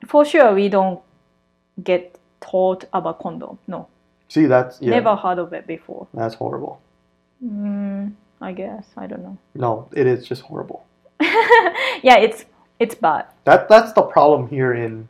[0.08, 1.02] for sure we don't
[1.84, 3.58] get taught about condom.
[3.68, 3.88] No,
[4.28, 6.08] See, that's yeah, never heard of it before.
[6.14, 6.82] that's horrible.
[7.44, 9.38] Mm, I guess I don't know.
[9.54, 10.86] No, it is just horrible.
[11.22, 12.46] yeah, it's
[12.80, 13.26] it's bad.
[13.46, 15.08] That that's the problem here in.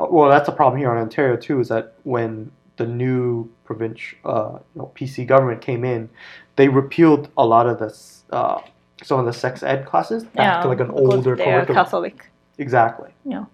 [0.00, 1.60] Well, that's the problem here in Ontario too.
[1.60, 6.08] Is that when the new provincial, uh, you know, PC government came in,
[6.56, 8.60] they repealed a lot of this, uh,
[9.02, 11.66] some of the sex ed classes back yeah, to like an older curriculum.
[11.66, 12.30] Catholic.
[12.56, 13.10] Exactly.
[13.24, 13.44] Yeah,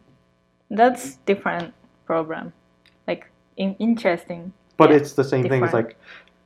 [0.70, 1.74] that's different
[2.06, 2.52] program.
[3.56, 4.52] In, interesting.
[4.76, 5.62] But Yeah, it's the same thing.
[5.64, 5.96] It's like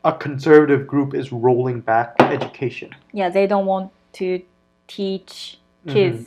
[0.05, 2.91] a conservative group is rolling back education.
[3.13, 4.43] Yeah, they don't want to
[4.87, 5.93] teach Mm-hmm.
[5.95, 6.27] kids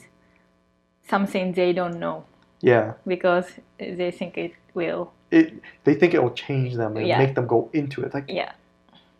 [1.07, 2.23] something they don't know
[2.61, 2.93] Yeah.
[3.05, 3.45] because
[3.77, 5.11] they think it will.
[5.29, 7.17] It, they think it will change them and Yeah.
[7.19, 8.13] make them go into it.
[8.13, 8.51] Like Yeah,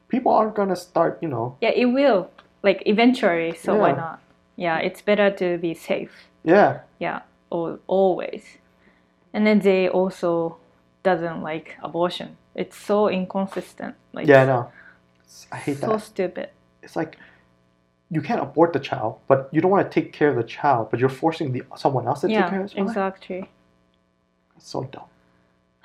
[0.08, 1.58] people aren't gonna start, you know.
[1.62, 2.30] yeah, it will.
[2.63, 4.19] Like eventually, so why not?
[4.56, 6.12] Yeah, it's better to be safe.
[6.43, 7.21] Yeah, Yeah,
[7.52, 8.58] al- always.
[9.34, 10.58] And then they also
[11.04, 12.38] doesn't like abortion.
[12.56, 13.96] It's so inconsistent.
[14.14, 14.72] Like yeah, I know.
[15.52, 15.92] I hate so that.
[15.92, 16.50] So stupid.
[16.84, 17.18] It's like
[18.10, 20.90] you can't abort the child, but you don't want to take care of the child,
[20.92, 22.88] but you're forcing the someone else to take care Yeah, of the child.
[22.90, 23.50] exactly.
[24.58, 25.10] It's so dumb.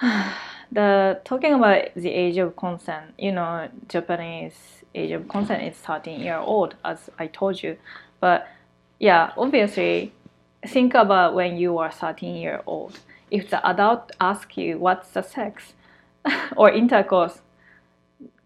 [0.73, 4.55] the talking about the age of consent, you know, Japanese
[4.95, 7.77] age of consent is 13 year old, as I told you.
[8.21, 8.49] But
[8.99, 10.13] yeah, obviously,
[10.67, 12.99] think about when you are 13 year old.
[13.31, 15.75] If the adult asks you what's the sex
[16.57, 17.41] or intercourse,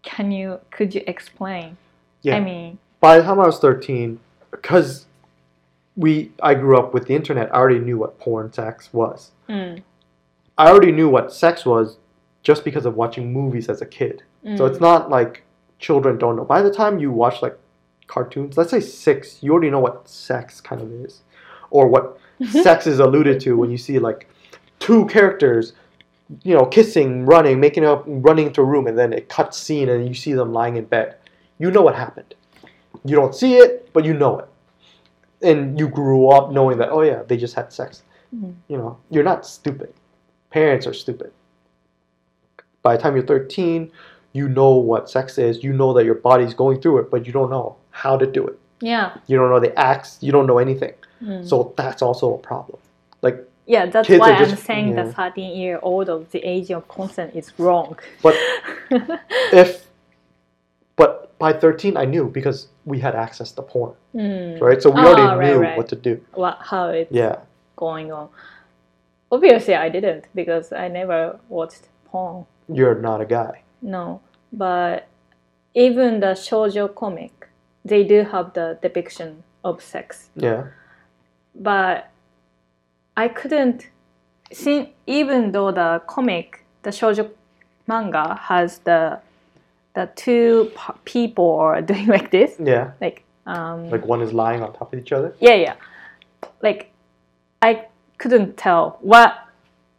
[0.03, 1.77] can you could you explain?
[2.21, 2.37] Yeah.
[2.37, 4.19] I mean, By the time I was 13,
[4.51, 5.05] because
[5.95, 9.31] we I grew up with the internet, I already knew what porn sex was.
[9.49, 9.81] mm,
[10.57, 11.97] I already knew what sex was
[12.43, 14.23] just because of watching movies as a kid.
[14.43, 15.43] So mm, it's not like
[15.79, 16.45] children don't know.
[16.45, 17.57] By the time you watch like
[18.07, 21.21] cartoons, let's say six, you already know what sex kind of is,
[21.69, 24.27] or what sex is alluded to when you see like
[24.81, 25.71] two characters,
[26.43, 29.87] you know, kissing, running, making up, running into a room, and then it cuts scene
[29.87, 31.15] and you see them lying in bed.
[31.59, 32.33] You know what happened.
[33.05, 34.49] You don't see it, but you know it,
[35.41, 36.89] and you grew up knowing that.
[36.89, 38.03] Oh yeah, they just had sex.
[38.35, 38.53] Mhm.
[38.67, 39.93] You know, you're not stupid.
[40.49, 41.31] Parents are stupid.
[42.83, 43.91] By the time you're 13,
[44.33, 45.63] you know what sex is.
[45.63, 48.45] You know that your body's going through it, but you don't know how to do
[48.47, 48.57] it.
[48.81, 49.17] yeah.
[49.27, 50.17] You don't know the acts.
[50.21, 50.93] You don't know anything.
[51.23, 51.47] mm.
[51.47, 52.79] So that's also a problem.
[53.21, 53.37] Like,
[53.73, 55.03] yeah, that's kids why I'm just- saying yeah.
[55.03, 57.97] the 13 year old of the age of consent is wrong.
[58.25, 58.35] but
[59.61, 59.87] if,
[60.95, 64.59] but by 13, I knew because we had access to porn, Mm.
[64.67, 64.81] right?
[64.83, 65.77] So we Ah, already right, knew right.
[65.77, 66.13] what to do.
[66.43, 67.35] what how it's Yeah.
[67.75, 68.27] going on.
[69.31, 72.45] Obviously, I didn't because I never watched porn.
[72.67, 73.53] You're not a guy.
[73.81, 74.19] No,
[74.51, 75.07] but
[75.73, 77.47] even the shoujo comic,
[77.85, 80.29] they do have the depiction of sex.
[80.35, 80.63] Yeah.
[81.55, 82.10] But
[83.21, 83.87] I couldn't
[84.51, 87.29] see even though the comic, the shoujo
[87.87, 89.19] manga has the
[89.93, 92.91] the two p- people are doing like this, Yeah.
[93.01, 95.29] like um, Like one is lying on top of each other.
[95.39, 95.75] yeah yeah
[96.67, 96.81] like
[97.61, 97.71] i
[98.21, 99.31] couldn't tell what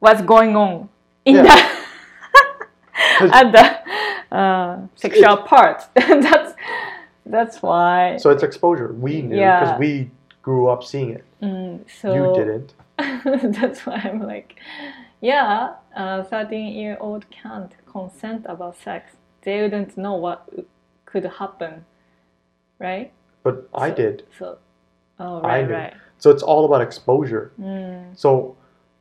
[0.05, 0.89] what's going on
[1.25, 1.43] in Yeah.
[1.45, 1.57] the
[3.39, 3.65] at the
[4.41, 6.53] uh, sexual part that's
[7.35, 8.89] that's why So it's exposure.
[9.07, 9.61] We knew Yeah.
[9.61, 10.11] because we
[10.47, 11.25] grew up seeing it.
[11.41, 12.69] Mm, so you didn't.
[13.25, 14.61] that's why I'm like,
[15.21, 19.13] yeah, a 13 year old can't consent about sex.
[19.43, 20.49] They wouldn't know what
[21.07, 21.85] could happen,
[22.79, 23.13] right?
[23.43, 24.23] But I So- did.
[24.39, 24.59] So,
[25.19, 25.95] oh, right, right.
[26.19, 27.53] So it's all about exposure.
[27.61, 28.57] Mm, So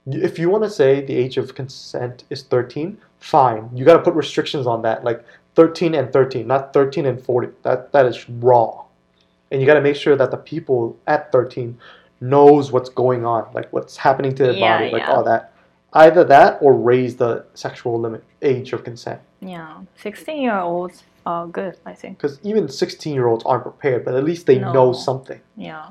[0.08, 3.70] if you want to say the age of consent is 13, fine.
[3.76, 5.24] You got to put restrictions on that, like
[5.54, 7.50] 13 and 13, not 13 and 40.
[7.62, 8.86] That that is wrong.
[9.52, 11.78] And you got to make sure that the people at 13
[12.22, 15.12] knows what's going on, like what's happening to their Yeah, body, like yeah.
[15.12, 15.52] all that.
[15.94, 19.20] Either that or raise the sexual limit age of consent.
[19.42, 22.18] yeah, 16 year olds are good, I think.
[22.18, 24.72] Because even 16 year olds aren't prepared, but at least they No.
[24.72, 25.42] know something.
[25.58, 25.88] Yeah.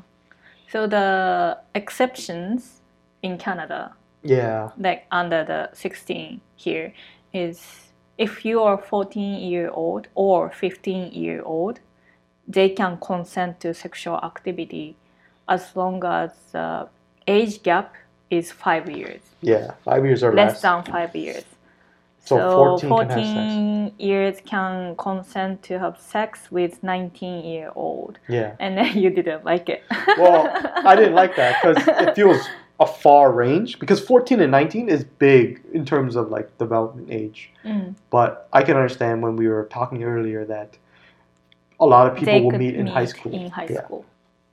[0.70, 2.80] So the exceptions
[3.22, 4.70] in Canada, Yeah.
[4.78, 6.92] like under the 16 here,
[7.32, 11.80] is if you are 14 year old or 15 year old,
[12.48, 14.96] they can consent to sexual activity
[15.50, 16.88] as long as the
[17.26, 17.94] age gap
[18.30, 19.72] is five years, Yeah.
[19.84, 20.62] Five years or less less.
[20.62, 21.44] than five years.
[22.24, 28.18] So, So 14, 14 can years can consent to have sex with 19 year old,
[28.28, 28.52] Yeah.
[28.60, 29.82] and then you didn't like it.
[30.18, 30.48] Well,
[30.90, 32.40] I didn't like that because it feels
[32.78, 33.78] a far range.
[33.80, 37.50] Because 14 and 19 is big in terms of like development age.
[37.64, 37.94] Mm.
[38.10, 40.76] But I can understand when we were talking earlier that
[41.80, 43.32] a lot of people they will meet in high school.
[43.32, 43.82] In high Yeah.
[43.84, 44.04] school.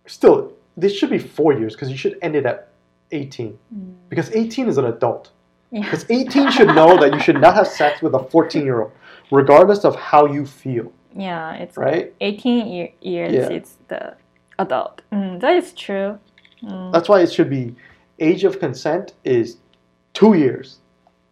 [0.08, 2.70] Still, this should be four years because you should end it at
[3.12, 3.58] 18.
[3.76, 3.96] Mm.
[4.10, 5.32] Because 18 is an adult.
[5.72, 5.82] Yeah.
[5.82, 8.92] Because 18 should know that you should not have sex with a 14 year old,
[9.32, 12.14] regardless of how you feel, yeah, it's right?
[12.22, 13.34] 18 year, years.
[13.34, 13.50] Yeah.
[13.50, 14.16] It's the
[14.60, 15.02] adult.
[15.12, 16.20] Mm, that is true.
[16.64, 16.92] Mm.
[16.94, 17.76] That's why it should be
[18.20, 19.58] age of consent is
[20.14, 20.80] two years.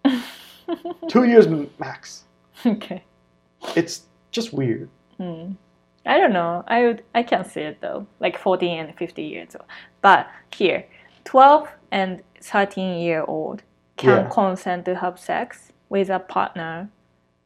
[1.08, 1.48] two years
[1.80, 2.24] max.
[2.66, 3.04] okay.
[3.76, 4.90] It's just weird.
[5.20, 5.56] Mm.
[6.06, 6.64] I don't know.
[6.68, 7.04] I would.
[7.16, 8.06] I can see it though.
[8.20, 9.66] Like 14 and 50 years old.
[10.02, 10.86] But here,
[11.24, 13.64] 12 and 13 year old
[13.98, 14.30] can Yeah.
[14.30, 16.90] consent to have sex with a partner.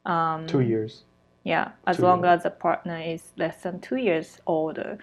[0.04, 1.04] Um, Two years.
[1.44, 2.38] Yeah, as Two long years.
[2.38, 4.98] as the partner is less than two years older.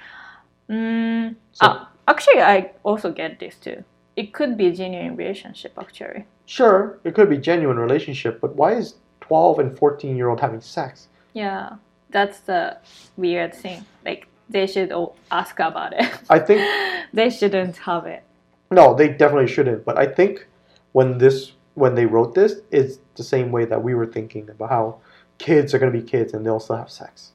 [0.70, 3.84] Mm, So- ah, actually, I also get this too.
[4.16, 6.26] It could be a genuine relationship, actually.
[6.46, 10.62] Sure, it could be genuine relationship, but why is 12 and 14 year old having
[10.62, 11.08] sex?
[11.34, 11.78] Yeah,
[12.10, 12.78] that's the
[13.16, 13.86] weird thing.
[14.06, 16.10] Like they should all ask about it.
[16.30, 16.62] I think
[17.14, 18.24] they shouldn't have it.
[18.72, 19.86] no, they definitely shouldn't.
[19.86, 20.48] But I think
[20.94, 24.70] when this when they wrote this, it's the same way that we were thinking about
[24.70, 24.98] how
[25.38, 27.32] kids are gonna be kids and they'll still have sex.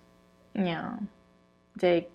[0.55, 0.97] Yeah,
[1.77, 2.09] they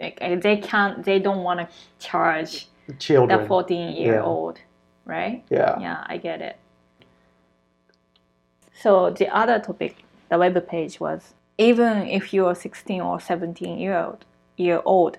[0.00, 1.04] like, they can't.
[1.04, 3.40] They don't want to charge Children.
[3.40, 4.58] the fourteen year old,
[5.04, 5.44] right?
[5.50, 5.78] yeah.
[5.78, 6.56] Yeah, I get it.
[8.80, 13.78] So the other topic, the web page was even if you are 16 or 17
[13.78, 14.24] year old,
[14.56, 15.18] year old,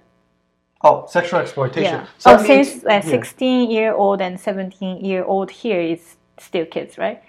[0.81, 1.83] Oh, sexual exploitation.
[1.83, 2.07] yeah.
[2.19, 2.99] So oh, since uh, yeah.
[3.01, 7.23] 16 year old and 17 year old here is still kids, right?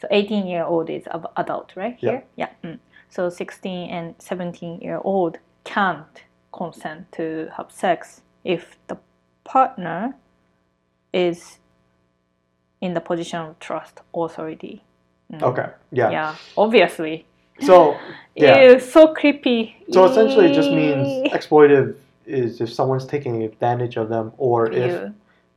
[0.00, 1.04] So 18 year old is
[1.36, 1.96] adult, right?
[2.00, 2.10] Yeah.
[2.10, 2.48] Here, yeah.
[2.64, 2.78] mm.
[3.08, 8.96] So 16 and 17 year old can't consent to have sex if the
[9.44, 10.16] partner
[11.12, 11.58] is
[12.80, 14.82] in the position of trust authority.
[15.32, 15.42] Mm.
[15.42, 15.68] Okay.
[15.92, 16.10] Yeah.
[16.10, 17.26] Yeah, obviously.
[17.60, 17.98] So
[18.34, 18.72] yeah.
[18.72, 19.76] Ew, so creepy.
[19.92, 25.12] So essentially, it just means exploitive is if someone's taking advantage of them or if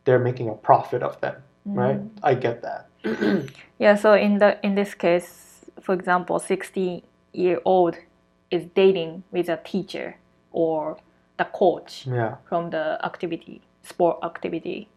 [0.06, 1.36] they're making a profit of them,
[1.66, 1.98] right?
[2.00, 2.10] Mm.
[2.24, 2.88] I get that.
[3.80, 7.96] Yeah, so in the in this case, for example, 60 year old
[8.52, 10.18] is dating with a teacher
[10.52, 10.98] or
[11.38, 14.90] the coach yeah, from the activity, sport activity.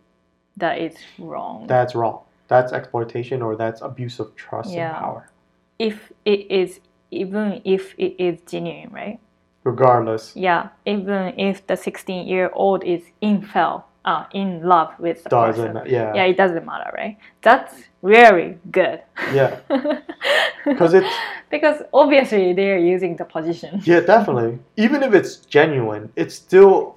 [0.56, 1.66] That is wrong.
[1.68, 2.22] that's wrong.
[2.48, 4.88] That's exploitation or that's abuse of trust Yeah.
[4.88, 5.30] and power.
[5.78, 6.80] if it is
[7.12, 9.20] even if it is genuine, right?
[9.64, 15.22] Regardless, Yeah, even if the 16 year old is in fell, uh, in love with
[15.22, 15.92] the doesn't person.
[15.92, 17.16] Yeah, Yeah, it doesn't matter, right?
[17.42, 19.02] That's very good.
[19.32, 19.60] yeah,
[20.64, 21.14] because it's
[21.50, 23.80] because obviously they're using the position.
[23.84, 24.58] yeah, definitely.
[24.76, 26.96] Even if it's genuine, it's still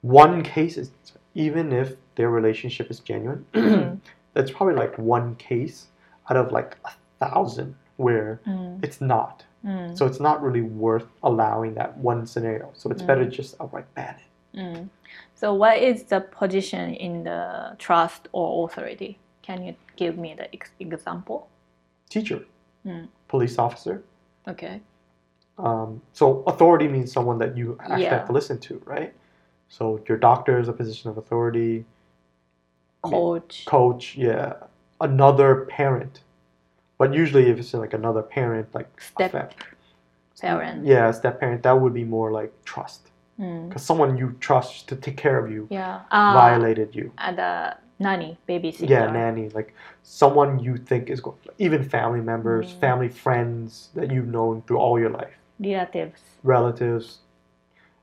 [0.00, 0.78] one case.
[0.78, 0.90] Is,
[1.34, 3.44] even if their relationship is genuine,
[4.32, 5.88] that's probably like one case
[6.30, 9.44] out of like a thousand where Mm, it's not.
[9.64, 12.70] mm, So it's not really worth allowing that one scenario.
[12.74, 13.30] So it's better Mm.
[13.38, 14.26] just outright ban it.
[15.34, 19.18] So, what is the position in the trust or authority?
[19.42, 21.48] Can you give me the ex- example?
[22.08, 22.40] Teacher,
[22.84, 23.08] Mm.
[23.28, 24.02] police officer.
[24.48, 24.80] Okay.
[25.58, 28.16] Um, so authority means someone that you actually Yeah.
[28.18, 29.12] have to listen to, right?
[29.68, 31.84] So your doctor is a position of authority.
[33.02, 33.64] Coach.
[33.66, 34.54] Coach, yeah.
[35.00, 36.20] Another parent.
[37.00, 40.86] But usually if it's like another parent, like Step parent.
[40.86, 43.00] Yeah, step parent, that would be more like trust.
[43.40, 43.68] Mm.
[43.68, 46.00] because someone you trust to take care of you Yeah.
[46.10, 47.10] Uh, violated you.
[47.16, 48.90] And the nanny, babysitter.
[48.94, 49.72] Yeah, nanny, like
[50.02, 52.80] someone you think is going, even family members, Mm.
[52.86, 56.20] family friends that you've known through all your life, Relatives.
[56.42, 57.06] relatives,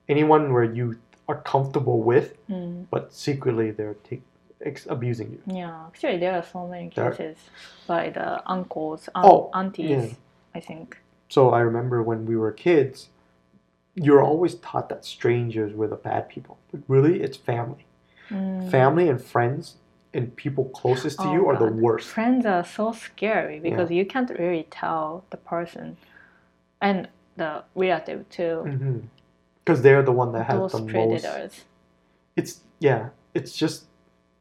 [0.09, 0.85] anyone where you
[1.29, 2.85] are comfortable with, Mm.
[2.89, 4.23] but secretly they're take,
[4.61, 5.41] ex- abusing you.
[5.55, 7.37] Yeah, actually, there are so many cases
[7.87, 10.15] by the uncles, Oh, aunties, yeah.
[10.55, 10.97] I think.
[11.29, 13.09] So I remember when we were kids,
[13.95, 17.85] you're always taught that strangers were the bad people, but really it's family.
[18.29, 18.69] Mm.
[18.69, 19.75] Family and friends
[20.13, 22.07] and people closest to Oh, you are the worst.
[22.07, 25.97] Friends are so scary because you can't really tell the person
[26.81, 29.03] and the relative too.
[29.63, 30.91] Because they're the one that has Those the most.
[30.91, 31.65] predators.
[32.35, 33.09] It's yeah.
[33.33, 33.85] It's just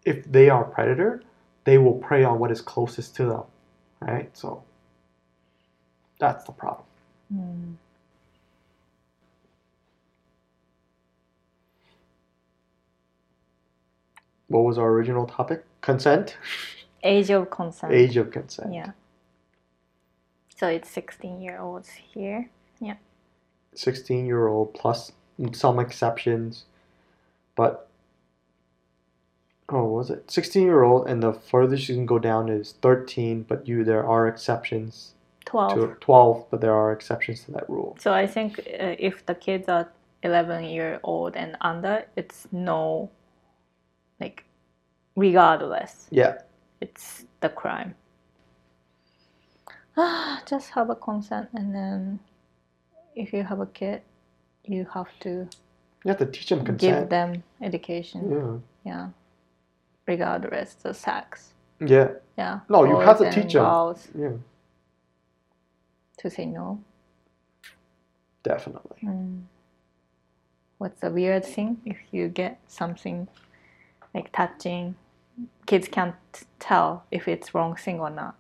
[0.07, 1.23] if they are a predator,
[1.65, 3.43] they will prey on what is closest to them,
[4.01, 4.35] right?
[4.35, 4.63] So
[6.19, 6.87] that's the problem.
[7.35, 7.75] Mm.
[14.47, 15.65] What was our original topic?
[15.81, 16.39] Consent.
[17.03, 17.93] Age of consent.
[17.93, 18.73] Age of consent.
[18.73, 18.93] Yeah.
[20.57, 22.49] So it's 16 year olds here.
[22.81, 22.95] Yeah.
[23.75, 25.13] 16 year old plus
[25.53, 26.65] some exceptions
[27.57, 27.91] but
[29.69, 33.43] oh was it 16 year old and the furthest you can go down is 13
[33.43, 35.15] but you there are exceptions
[35.47, 35.75] 12.
[35.75, 39.35] to 12 but there are exceptions to that rule So I think uh, if the
[39.35, 39.89] kids are
[40.23, 43.11] 11 year old and under, it's no,
[44.21, 44.45] like,
[45.15, 46.39] regardless, yeah
[46.81, 47.95] it's the crime.
[50.47, 52.21] Just have a consent, and then
[53.15, 54.03] if you have a kid,
[54.65, 55.49] you have to
[56.05, 56.81] you have to teach them consent.
[56.81, 58.21] give them education.
[58.85, 59.09] yeah Yeah,
[60.07, 61.55] regardless the sex.
[61.81, 62.61] yeah Yeah.
[62.69, 63.95] No, you have to teach them.
[64.19, 64.37] yeah
[66.19, 66.81] to say no.
[68.43, 69.43] definitely Mm.
[70.79, 73.29] What's the weird thing if you get something
[74.15, 74.95] like touching?
[75.67, 76.15] Kids can't
[76.59, 78.35] tell if it's wrong thing or not.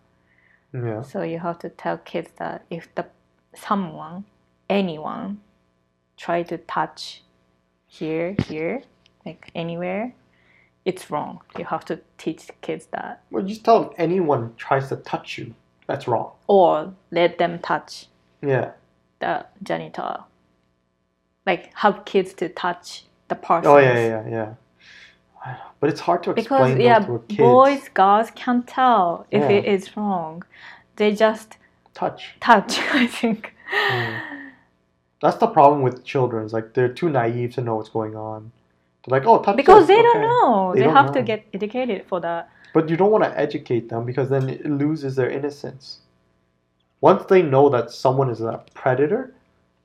[0.74, 3.06] yeah So you have to tell kids that if the
[3.54, 4.24] someone,
[4.68, 5.40] anyone,
[6.18, 7.22] try to touch
[7.86, 8.82] here, here,
[9.24, 10.12] like anywhere,
[10.86, 11.40] it's wrong.
[11.58, 15.54] You have to teach kids that, well just tell them anyone tries to touch you
[15.86, 18.06] that's wrong or let them touch
[18.42, 18.72] yeah
[19.20, 20.26] the genital.
[21.44, 23.66] Like have kids to touch the parts.
[23.66, 24.54] oh yeah yeah yeah
[25.80, 29.42] but it's hard to explain Because yeah, to a kid boys, girls can't tell if
[29.42, 29.58] Yeah.
[29.58, 30.42] it is wrong.
[30.96, 31.58] They just
[31.94, 32.78] touch touch.
[33.02, 33.54] I think.
[33.72, 34.20] Mm.
[35.22, 36.44] That's the problem with children.
[36.44, 38.52] It's like they're too naive to know what's going on.
[39.06, 40.72] Like, oh, touch Because this, they don't know.
[40.72, 42.50] They They, don't have to get educated for that.
[42.72, 46.00] But you don't want to educate them because then it loses their innocence.
[47.00, 49.34] Once they know that someone is a predator,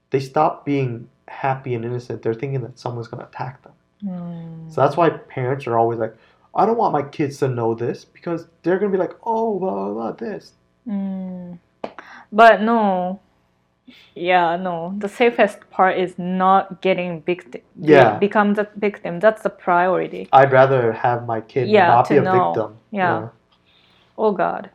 [0.10, 2.22] they stop being happy and innocent.
[2.22, 3.74] They're thinking that someone's going to attack them.
[4.70, 6.16] So that's why parents are always like,
[6.56, 9.60] I don't want my kids to know this because they're going to be like, oh,
[9.60, 10.54] blah, blah, blah, this.
[10.88, 11.60] Mm.
[12.32, 13.20] But no.
[14.16, 14.94] Yeah, no.
[14.98, 17.62] The safest part is not getting victim.
[17.80, 18.18] Yeah.
[18.18, 19.20] Become the victim.
[19.20, 20.28] That's the priority.
[20.34, 22.54] I'd rather have my kid Yeah, not be a know.
[22.54, 22.78] victim.
[22.92, 23.30] Yeah.
[24.18, 24.70] Oh God.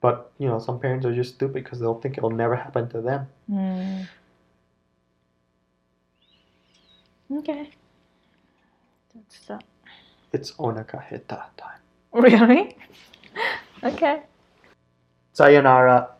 [0.00, 3.00] But, you know, some parents are just stupid because they'll think it'll never happen to
[3.00, 3.26] them.
[3.50, 4.06] Mm.
[7.38, 7.70] Okay.
[9.14, 9.64] That's that.
[10.32, 11.80] It's onaka heta time.
[12.12, 12.76] Really?
[13.82, 14.22] okay.
[15.32, 16.10] Sayonara.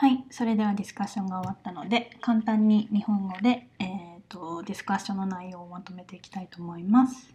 [0.00, 7.34] はい、それではディスカッションが終わったので簡単に日本語で、えー、とディスカッションの内容をまとめていきたいと思います。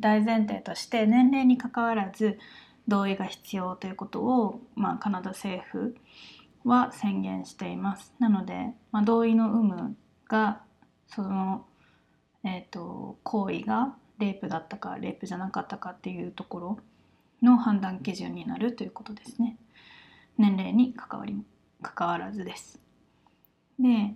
[0.00, 2.38] 大前提として年齢にかかわらず
[2.88, 5.94] 同意が必要ということを、まあ、カナダ政府
[6.64, 8.14] は宣言しています。
[8.18, 10.62] なので、まあ、同意の有無が
[11.08, 11.66] その、
[12.42, 16.78] えー、と行為がレイプだったかレイプじゃなかったかっていうところ
[17.42, 19.58] の判断基準になるということですね。
[20.38, 21.36] 年齢に関わり
[21.82, 22.78] 関わらずです。
[23.78, 24.14] で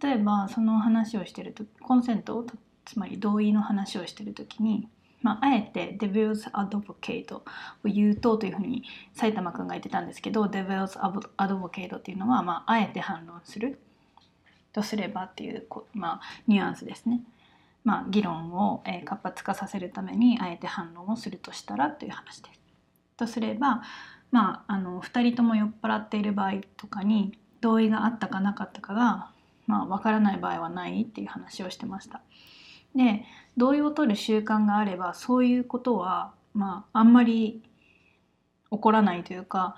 [0.00, 2.44] 例えばその話をしてるとコンセント
[2.84, 4.88] つまり同意の話をしてる時に、
[5.22, 7.42] まあ、あえて Devil's Advocate を
[7.84, 10.98] 言うとというふうに埼玉くんが言ってたんですけど Devil's
[11.36, 13.78] Advocate っていうのは、まあ、あえて反論する
[14.72, 17.22] とすればっていう、まあ、ニュアンスですね。
[17.82, 22.60] まあ、議論を、活発化させるためにあえて反論をするとしたらという話です。
[23.16, 23.82] とすれば
[24.30, 29.30] まあ、あの2人とも酔っ払っている場合とかに同意があったかなかったかが、
[29.66, 32.20] まあ、分からない場合はないっていう話をしてました。
[32.94, 33.24] で
[33.56, 37.62] 同意を取る習慣があればそういうことは、まあ、あんまり
[38.70, 39.76] 起こらないというか、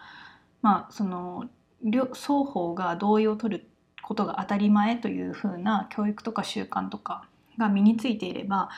[0.63, 1.49] まあ、その
[1.83, 3.69] 双方が同意を取る
[4.03, 7.29] ことが当たり前というふうな教育とか習慣とか
[7.59, 8.71] が身についていれば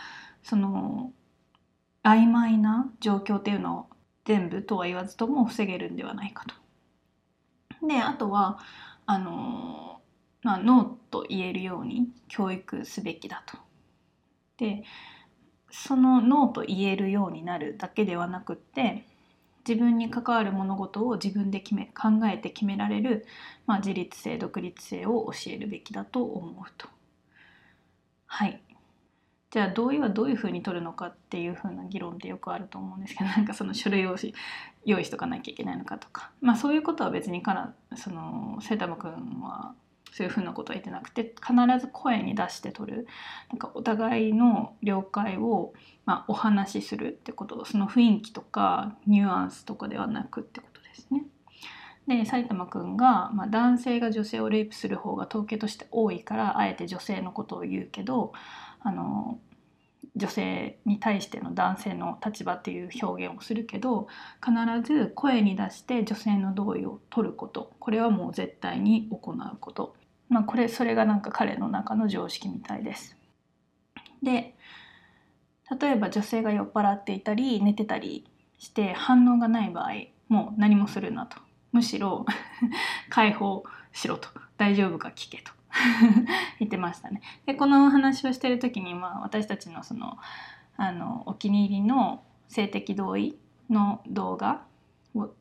[0.42, 1.12] その
[2.02, 3.86] 曖昧な状況っていうのを
[4.24, 7.86] 全部とは言わずとも防げるんではないかと。
[7.86, 8.58] であとは
[9.06, 10.00] あの、
[10.42, 13.58] まあ、ノーと言えるように教育すべきだと。
[14.58, 14.84] で
[15.70, 19.04] そのノーと言えるようになるだけではなくって
[19.66, 23.26] 自分に関わる物事を自分で決め考えて決められる、
[23.66, 26.88] まあ、自立性独立性を教えるべきだと思うと。
[28.26, 28.60] はい
[29.50, 34.16] じゃあ同意はどういうふうに取るのかっていうふうな議論ってよくあると思うんですけど なんかその書類を
[34.84, 36.30] 用意しとかなきゃいけないのかとか。
[36.40, 39.74] まあそういうことは別にからそのセタム君は
[40.12, 43.06] そういうふうなことは言ってなくて必ず声に出して取る。
[43.48, 45.72] なんかお互いの了解を、
[46.04, 47.64] まあ、お話しするってこと。
[47.64, 51.24] その雰囲気とかニュアンスとかではなくってことですね。
[52.06, 58.32] で埼玉くんが、まあ、男性が女性をレイプする方が統計として多いからあえて女性のことを言うけど
[58.80, 59.38] あの
[60.16, 64.08] 女性に対しての男性の立場っていう表現をするけど
[64.44, 67.72] 必ず声に出して女性の同意を取ること。
[67.78, 69.94] これはもう絶対に行うこと。
[70.28, 73.16] まあこれそれがなんか彼の中の常識みたいです。
[74.22, 74.54] で
[75.80, 78.26] 例えば女性が酔っ払っていたり寝てたり
[78.58, 79.92] して反応がない場合
[80.28, 81.38] もう何もするなと。
[81.72, 82.26] むしろ
[83.08, 83.62] 解放
[83.92, 84.28] しろと。
[84.56, 85.52] 大丈夫か聞けと。
[86.58, 87.20] 言ってましたね。
[87.46, 90.18] でこの話をしてる時に、まあ、私たちのその
[90.76, 94.62] あのお気に入りの性的同意の動画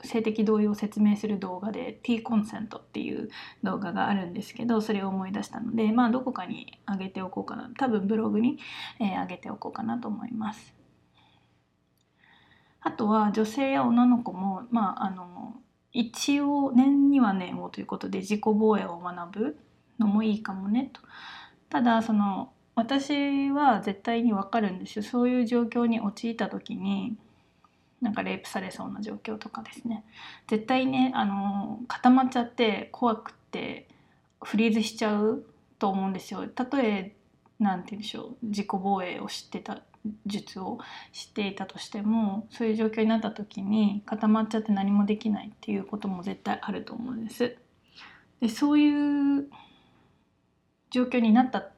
[0.03, 3.30] 性的同意を説明する動画で T コンセントっていう
[3.63, 8.57] 動画があるんですけどそれを思い出したのでまあどこかに上げておこうかな多分ブログに、
[8.99, 10.73] えー、上げておこうかなと思います。
[12.82, 15.55] あとは女性や女の子もまああの
[15.91, 19.57] 一応年には年をということで自己防衛を学ぶ
[20.00, 21.02] のもいいかもねと。
[21.70, 27.18] ただその私は絶対に分かるんですよそういう状況に陥った時に
[28.02, 30.06] なんかレイプされそうな状況とかですね
[30.47, 33.88] 絶対ねあの固まっちゃって怖くって
[34.41, 35.43] フリーズしちゃう
[35.78, 36.47] と思うんですよ。
[36.47, 37.16] たとえ
[37.60, 39.82] なんて言うんでしょう自己防衛を知ってた
[40.26, 40.80] 術を
[41.12, 47.58] 知っていたとしてもそういう状況になった時に固まっちゃって何もできないっていうことも絶対あると思うんです。
[48.39, 49.50] でそういう
[50.89, 51.69] 状況になった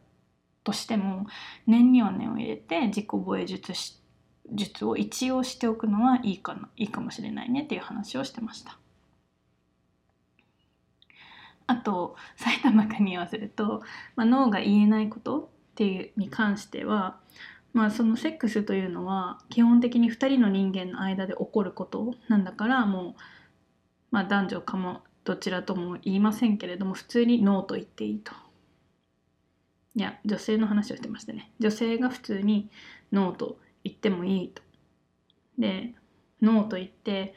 [0.63, 1.25] としても
[1.67, 3.73] 念には念を入れて自己防衛術
[4.53, 8.77] 術を一応しておくのはいいかないいかもしれないねっていう話をしてました。
[11.67, 13.81] あと埼玉君に言わせると、
[14.15, 17.17] まあ、脳が言えないことっていうに関しては、
[17.71, 23.21] まあ、そのセックスというのは基本的に2人の人間の間で起こることなんだからもう、
[24.11, 28.33] まあ、男女かもどちらとも言いませんけれども普通にノーと言っていいと。
[29.95, 31.51] いや女性の話をしてましたね。
[31.59, 32.69] 女性が普通に
[33.11, 34.61] ノーと言ってもいいと。
[35.57, 35.93] で
[36.41, 37.35] ノーと言って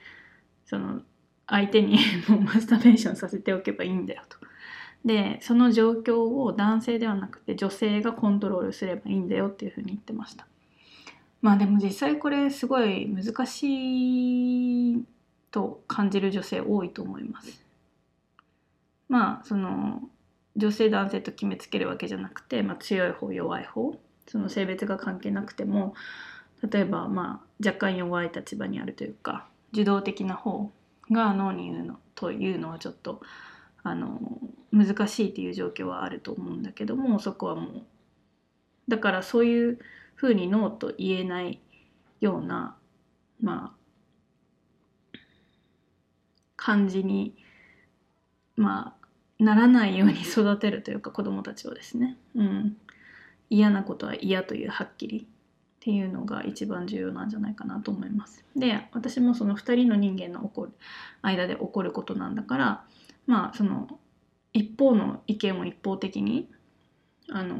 [0.65, 1.03] その
[1.47, 1.99] 相手に
[2.29, 4.39] もうマスターベーションさせておけばいいんだよと。
[5.05, 10.47] でその状況を男性ではなくて女性がコントロールすればいいんだよっていうふうに言ってました。
[11.43, 15.05] まあでも実際これすごい難しい
[15.51, 17.63] と感じる女性多いと思います。
[19.09, 20.09] まあその
[20.57, 23.95] 女性男性と決めつけるわけじゃなくて、まあ、強い方弱い方
[24.27, 25.95] その性別が関係なくても
[26.71, 30.71] 例えばまあ若干弱い立場にあるというか受動的な方
[31.11, 33.21] が脳に言うのというのはちょっと
[33.83, 34.19] あの
[34.73, 37.83] 難しいっていう状況はあると思うんだけどもそこはもう
[38.89, 39.79] だからそういう
[40.15, 41.61] ふうにノーと言えない
[42.21, 42.77] ような
[43.43, 43.75] ま
[45.13, 45.19] あ
[46.57, 47.37] 感じに
[48.57, 49.04] まあ
[49.39, 52.77] ならないように育てるというか子どもたちをですね、うん、
[53.51, 55.27] 嫌なことは嫌というはっきりっ
[55.81, 58.45] ていうのが一番重要なんじゃないかなと思います。
[58.57, 60.73] で私もその2人の人間の起こる
[61.21, 62.85] 間で起こることなんだから
[63.27, 63.89] まあその
[64.53, 66.49] 一方の意見を一方的に
[67.29, 67.57] あの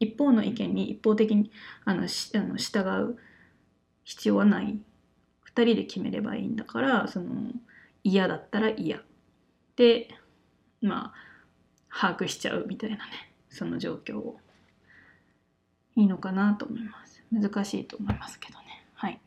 [0.00, 1.50] 一方の意見に一方的に
[1.84, 3.16] あのしあの従う
[4.04, 4.78] 必要はない。
[5.56, 7.50] 2人で決めればいいんだからその
[8.04, 9.00] 嫌だったら嫌。
[9.76, 10.08] で
[10.86, 11.14] まあ
[11.88, 13.02] 把握しちゃうみたいなね
[13.48, 14.38] その状況を。
[15.96, 17.22] いいのかなと思います。
[17.32, 18.84] 難しいと思いますけどね。
[18.94, 19.20] はい。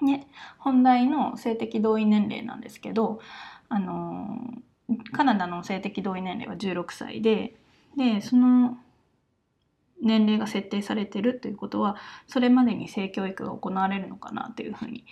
[0.00, 0.28] ね
[0.58, 3.20] 本題の性的同意年齢なんですけど
[3.68, 4.38] あの
[5.12, 7.54] カナダの性的同意年齢は16歳で
[7.96, 8.78] でその
[10.00, 15.04] 年齢が設定されてるということはそれまでに性教育が行われるのかなというふうに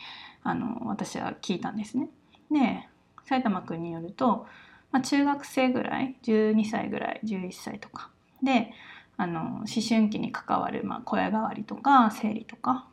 [0.43, 2.09] あの私は聞いたんですね。
[2.51, 2.89] で
[3.25, 4.47] 埼玉くんによると、
[4.93, 8.11] まあ、中学生ぐらい12歳ぐらい11歳とか
[8.43, 8.73] で
[9.17, 12.87] あの思春期に関わる、まあ、声変わりとか生理とか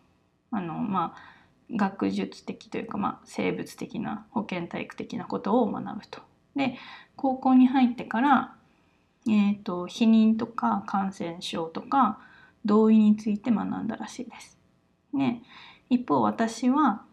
[0.52, 6.22] あの、まあ、学術的というか、まあ、生物的な保健体育的なことを学ぶと。
[6.56, 6.76] で
[7.16, 8.56] 高校に入ってから、
[9.28, 12.20] えーと、避妊とか感染症とか
[12.66, 14.58] 同意について学んだらしいです。
[15.14, 15.44] ね、
[15.90, 17.04] 一方私は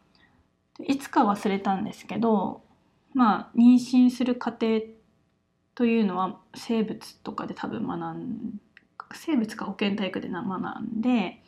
[0.80, 2.63] いつか忘れたんですけど
[3.14, 4.80] まあ妊娠する過程
[5.74, 8.60] というのは生物とかで多分学ん
[9.14, 10.44] 生物か保健体育で学
[10.80, 11.40] んで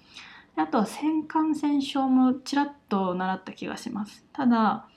[0.56, 4.24] あとは性感染症もちらっと習った気がします。
[4.32, 4.88] ただ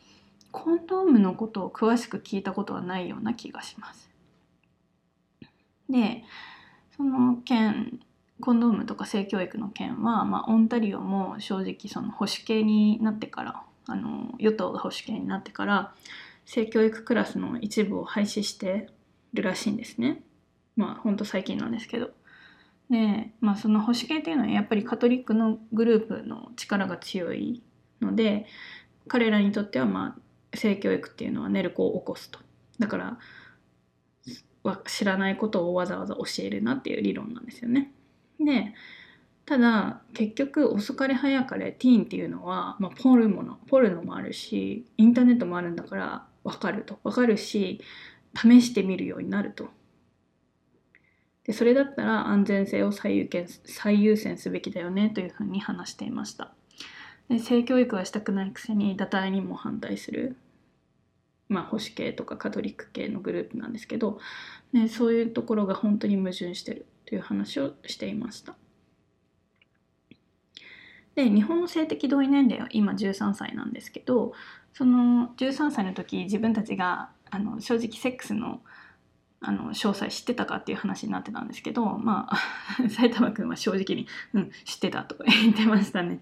[0.51, 4.09] コンドームのことを詳しく聞いたことはないような気がします。
[5.89, 6.24] で
[6.95, 7.99] その件
[8.39, 15.93] コンドームとか性教育の件は、まあ、オンタリオも正直その保守系になってからあの与党が保守系になってから
[16.50, 18.89] 性教育クラスの一部を廃止して
[19.34, 20.24] るらしいんですね。
[20.76, 22.10] まあほんと最近なんですけど。
[22.89, 27.62] で、まあ、その保守系っていうのはやっぱりカトリックのグループの力が強い
[28.02, 28.47] ので
[29.08, 32.39] 彼らにとってはまあ性教育っていうのはネルコを起こすと。
[32.80, 33.20] だから
[34.88, 37.91] 知らないことをわざわざ教えるなっていう理論なんですよね。
[38.39, 38.74] で
[39.45, 47.00] ただ結局遅かれ早かれティーンっていうのは、まあ、ポルモのポルノもあるしインターネットもあるんだから分かると。
[47.04, 47.82] 分かるし
[48.36, 49.70] 試してみるようになると。
[51.46, 56.54] でそれだったら安全性を最優先最優先すべきだよねというふうに話していました。
[57.28, 60.36] で性教育はしたくないくせに堕胎にも反対する
[61.48, 64.20] まあ保守系とかカトリック系のグループなんですけど、
[64.72, 68.56] ね、そういうところが本当に矛盾してるという話をしていました。
[71.20, 74.32] で日本の性的同意年齢は今13歳なんですけど
[74.74, 78.61] その13歳の時自分たちがあの正直セックスの
[79.41, 82.38] あの詳細知ってたかっていう話になってたんですけどまあ
[82.89, 86.20] 埼玉くんは正直に「うん知ってた」と言ってましたね。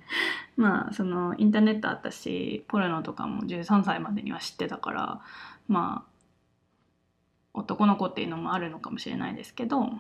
[0.56, 5.22] まあそのインターネットあったしポルノとかも13歳までには知ってたから
[5.68, 6.12] まあ
[7.56, 10.00] 男の子っていうのもあるのかもしれないですけど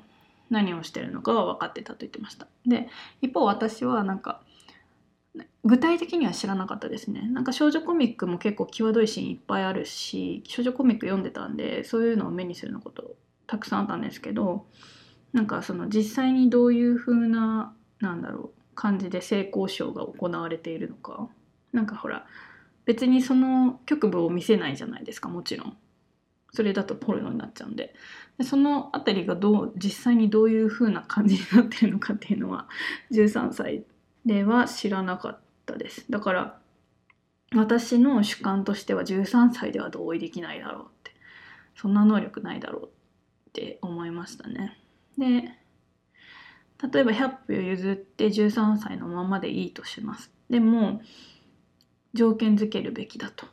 [0.51, 2.47] 何をしてるのかは分かってたと言ってました。
[2.67, 2.87] で
[3.21, 4.41] 一方私はなんか
[5.68, 7.28] 具体的には知らなかったですね。
[7.28, 13.15] なんか少女コミックも結構際どいシーンいっぱいあるし少女コミック読んでたんでそういうのを目にするのこと
[13.47, 14.65] たくさんあったんですけど
[15.34, 21.28] なんかその実際にどういう風ななんだろう感じで性交渉が行われているのか。
[21.74, 22.26] なんかほら
[22.86, 25.78] 別にその局部を見せないじゃないですかもちろん。
[26.53, 27.93] それだとポルノになっちゃうんで。
[28.38, 32.70] でその辺りがどう実際にどういう風な感じになってるのかっていうのは
[33.11, 33.84] 13歳
[34.26, 35.46] では知らなかった。
[35.76, 36.05] です。
[36.09, 36.59] だから
[37.55, 41.11] 私の主観としては13歳では同意できないだろうって。
[41.76, 42.89] そんな能力ないだろうっ
[43.53, 44.78] て思いましたね。
[45.18, 45.26] で
[46.91, 50.32] 例えば100歩譲って13歳のままでいいとします。
[50.49, 51.01] でも
[52.13, 53.47] 条件付けるべきだと。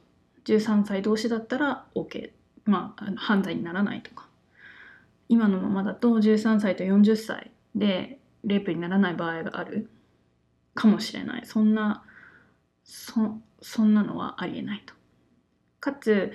[0.45, 2.31] 13歳同士だったら OK
[2.65, 4.29] まあ犯罪にならないとか。
[5.29, 9.91] 今のままだと13歳と40歳でレイプにならない場合がある。
[10.75, 12.05] かもしれないそんな
[12.85, 14.95] そそんなのはありえないと。
[15.81, 16.33] かつ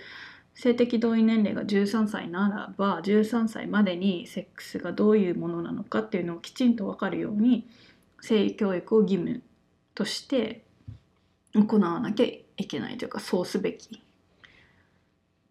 [0.53, 7.67] 性的同意年齢が13歳ならば13歳までにセックスがどういうものなのかっていうのをきちんと分かるように
[8.21, 9.41] 性教育を義務
[9.95, 10.65] として
[11.53, 12.25] 行わなきゃ
[12.57, 14.01] いけないというかそうすべき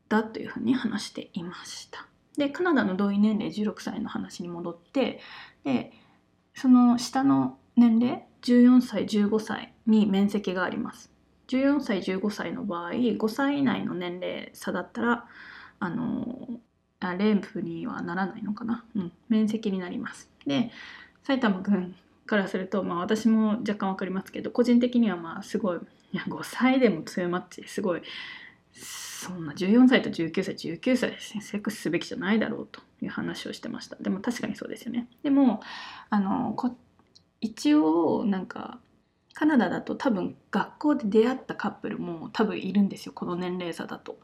[0.08, 2.06] だというふうに話していました。
[2.36, 5.20] でカナダの同意年齢16歳の話に戻って
[5.64, 5.92] で
[6.54, 11.10] その下の年齢？14歳15歳に面積があります。
[11.48, 15.24] 14歳15歳の場合5歳以内の年齢差だったら
[15.80, 16.60] あの
[17.00, 20.28] あレンプにはならないのかな、うん、面積になります。
[20.46, 20.70] で
[21.22, 21.94] 埼玉君
[22.26, 25.78] からすると、まあ、私も若干分かりますけど個人的にはまあすごい
[26.12, 28.02] いや5歳でも2マッチすごい
[28.72, 33.96] そんな14歳と19歳19歳でセックスすべきじゃないだろうという話をしてました。
[33.96, 35.08] でも確かにそうですよね。
[35.22, 35.60] でも
[36.10, 36.74] あのこ
[37.40, 38.78] 一応なんか
[39.34, 43.12] カナダだと多分学校で出会ったカップルも多分いるんですよ。
[43.12, 44.18] この年齢差だと。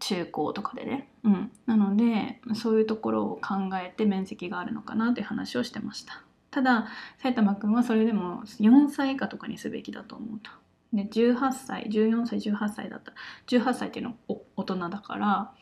[0.00, 6.22] 中高とかでね、うん、なのでそういうところを考えて面積があるのかなという話をしてました。
[6.50, 10.50] ただ埼玉くんはそれでも4歳以下とかにすべきだと思うと。
[10.92, 13.12] で18歳14歳18歳だった。
[13.46, 15.52] 18歳っていうのは大人だから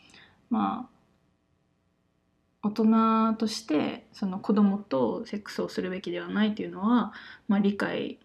[0.50, 1.01] まあ
[2.62, 7.12] 大人としてその子供とセックスをするべきではないというのは、
[7.48, 8.18] まあ、理解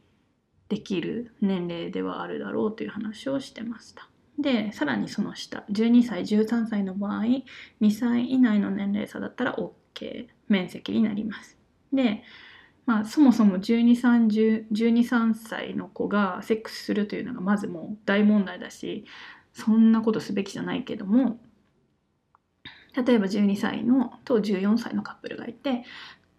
[0.70, 4.10] できる年齢ではあるだろうという話をしてました。
[4.38, 7.24] でさらにその下12歳13歳の場合
[7.82, 11.58] 2歳以内の年齢差だったら OK 面積になります
[11.92, 12.22] で
[12.88, 19.04] まあ、そもそも1213歳の子がセックスするというのがまずもう大問題だし
[19.52, 21.38] そんなことすべきじゃないけども
[23.06, 25.84] 例えば12歳のと14歳のカップルがいて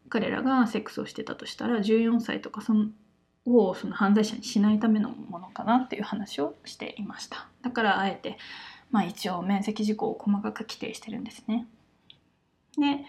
[0.09, 2.87] 彼らがセックスをしてたとしたら14歳とかその
[3.47, 7.49] をその犯罪者にしないためのものかなっていう話をしていました。
[7.63, 8.37] だからあえて、
[8.91, 11.67] まあ、一応面積事項を細かく規定してるんですね。
[12.77, 13.05] で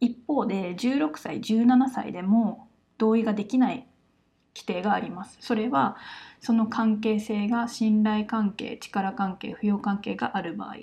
[0.00, 2.68] 一方で16歳17歳でも
[2.98, 3.86] 同意ができない
[4.54, 5.36] 規定があります。
[5.40, 5.96] それは
[6.40, 10.76] その関係性が信頼関係力関係扶養関係がある場合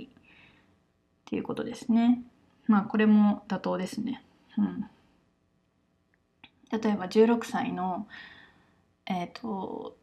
[1.29, 2.23] っていうことですね。
[2.65, 4.23] まあこれも妥当ですね。
[4.57, 4.85] うん。
[6.71, 8.07] 例えば16歳の
[9.05, 9.95] えっ、ー、と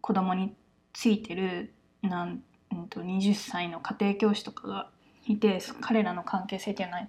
[0.00, 0.54] 子供に
[0.92, 4.90] ついてるなん、うんと、20歳の家庭教師とかが
[5.26, 7.08] いて彼らの関係性っていうのは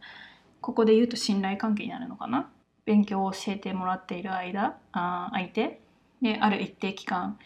[0.60, 2.50] ここで言うと信頼関係になるのかな？
[2.86, 5.82] 勉強を教えてもらっている間あ相手
[6.24, 7.38] である一定期間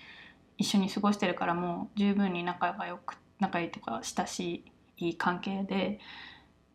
[0.58, 4.71] 一緒に過ごしてるからもう十分に仲がよく仲いいとか親しい
[5.10, 6.00] い関係で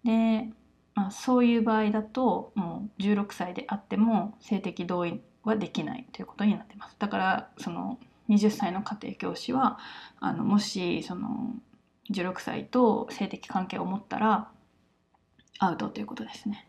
[0.05, 0.49] で、
[0.95, 7.99] まあ、そういう場合だともう16歳であっても性的同意はできないということになってますだからその
[8.29, 9.79] 20歳の家庭教師は
[10.21, 11.55] あのもしその
[12.11, 14.49] 16歳と性的関係を持ったら
[15.59, 16.69] アウトということですね。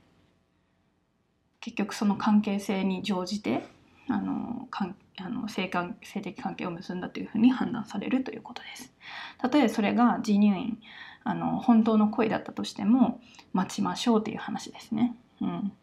[1.60, 3.66] 結局その関係性に乗じて
[4.08, 8.94] あのかんあの性関性的関係を結んだというふうに判断されるということです。
[9.52, 10.80] 例えばそれが自入院
[11.30, 13.20] あの本当の恋だったとしても
[13.52, 15.14] 待ちましょうという話ですね。
[15.42, 15.74] うん、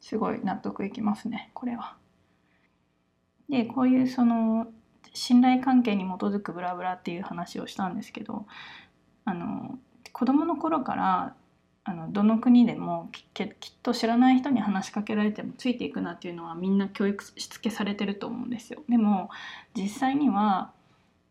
[0.00, 1.94] すごい納得いきますねこれは。
[3.50, 4.66] でこういうその
[5.12, 8.46] 信頼関係に基づくブラブラっていう話をしたんですけど
[9.26, 9.78] あの
[10.12, 11.34] 子供の頃から
[11.84, 13.52] あのどの国でもきっ
[13.82, 18.82] と知らない人に話しかけられてもついていくなっていうのはみんな教育しつけされてると思うんですよ。
[18.88, 19.28] でも
[19.76, 20.72] 実際には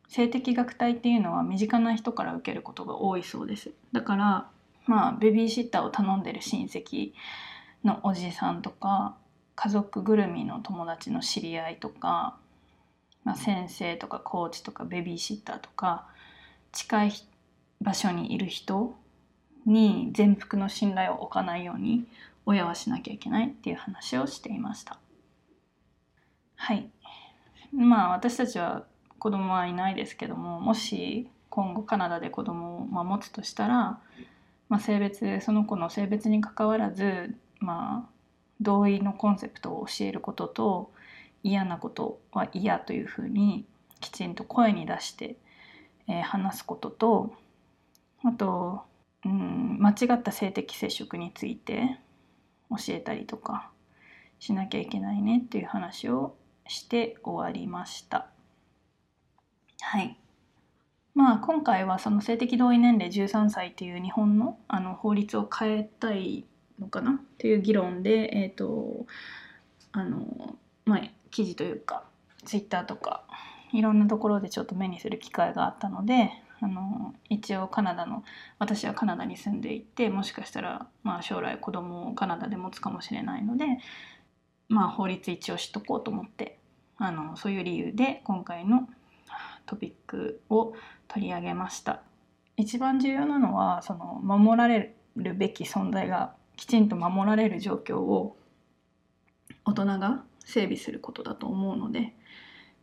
[0.07, 3.71] 性的虐待っていうのは身近な人から受けることが多いそうです。
[3.91, 4.49] だから
[4.85, 7.13] まあベビーシッターを頼んでる親戚
[7.83, 9.15] のおじさんとか
[9.55, 12.37] 家族ぐるみの友達の知り合いとか、
[13.23, 16.07] まあ、先生とかコーチとかベビーシッターとか
[16.71, 17.13] 近い
[17.81, 18.95] 場所にいる人
[19.65, 22.05] に全幅の信頼を置かないように
[22.45, 24.99] 親はしなきゃいけないっていう話をしていました
[26.55, 26.89] はい
[27.73, 28.85] まあ私たちは
[29.25, 33.99] 子供はいないですけどももし今後カナダで子供を持つとしたら、
[34.69, 38.09] まあ、性別その子の性別にかかわらずまあ
[38.61, 40.91] 同意のコンセプトを教えることと
[41.41, 43.65] 嫌なことは嫌というふうに
[43.99, 45.37] きちんと声に出して、
[46.07, 47.33] えー、話すことと
[48.23, 48.83] あと
[49.25, 51.97] うん、間違った性的接触について
[52.69, 53.71] 教えたりとか
[54.37, 56.35] しなきゃいけないねっていう話を
[56.67, 58.34] して終わりました。
[59.81, 60.17] はい。
[61.13, 66.45] まあ今回はその性的同意年齢13歳っていう日本のあの法律を変えたい
[66.79, 67.11] のかな？
[67.11, 69.05] っていう議論で、え、ー、と
[69.91, 70.55] あの
[70.85, 71.01] まあ
[71.31, 72.03] 記事というか
[72.43, 73.23] ツイッターとか
[73.73, 78.23] いろんなところでちょっと目にする機会があったのであの一応カナダの
[78.59, 83.65] 私はカナダに住んでいてもしかしたら、まあ、将来子供をカナダで持つかもしれないので、
[84.69, 86.57] まあ、法律一応知っとこうと思って
[86.97, 88.87] あのそういう理由で今回の
[89.65, 90.73] トピックを
[91.07, 92.01] 取り上げました
[92.57, 98.37] 一番重要なのはその守られるべき存在がきちんと守られる状況を
[99.65, 102.13] 大人が整備することだと思うので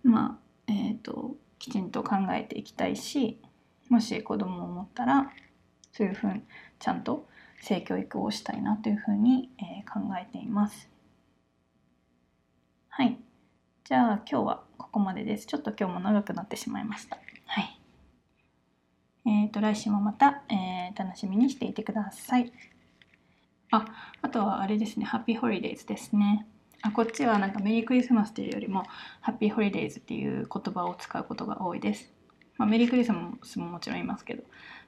[0.03, 3.41] まあえっ、ー、ときちんと考えていきたいし
[3.89, 5.31] もし子供を持ったら
[5.93, 6.43] そういうふうに
[6.79, 7.29] ちゃんと
[7.61, 10.91] 性教育をしたいなというふうに、えー、考えています。
[12.89, 13.19] はい。
[13.85, 15.47] じゃあ今日はここまでです。
[15.47, 17.19] ちょっと今日も長くなってしまいました。
[17.47, 17.81] はい。
[19.25, 22.53] えっ、ー、と、来週もまた、えー、楽しみにしていてください。
[23.71, 23.87] あ、
[24.21, 26.47] あとはあれですね、ハッピーホリデーズですね。
[26.85, 28.83] あこっちはなんかメリークリスマスというよりも
[29.21, 32.13] ハッピーホリデーズっていう言葉を使うことが多いです。
[32.59, 34.43] まあ、メリークリスマスももちろんいますけど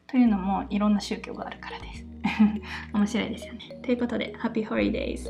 [0.07, 2.05] というのもいろんな宗教があるからです
[2.93, 5.29] 面白いですよねということで Happy Holidays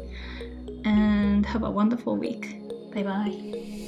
[0.84, 2.60] and have a wonderful week
[2.92, 3.83] bye bye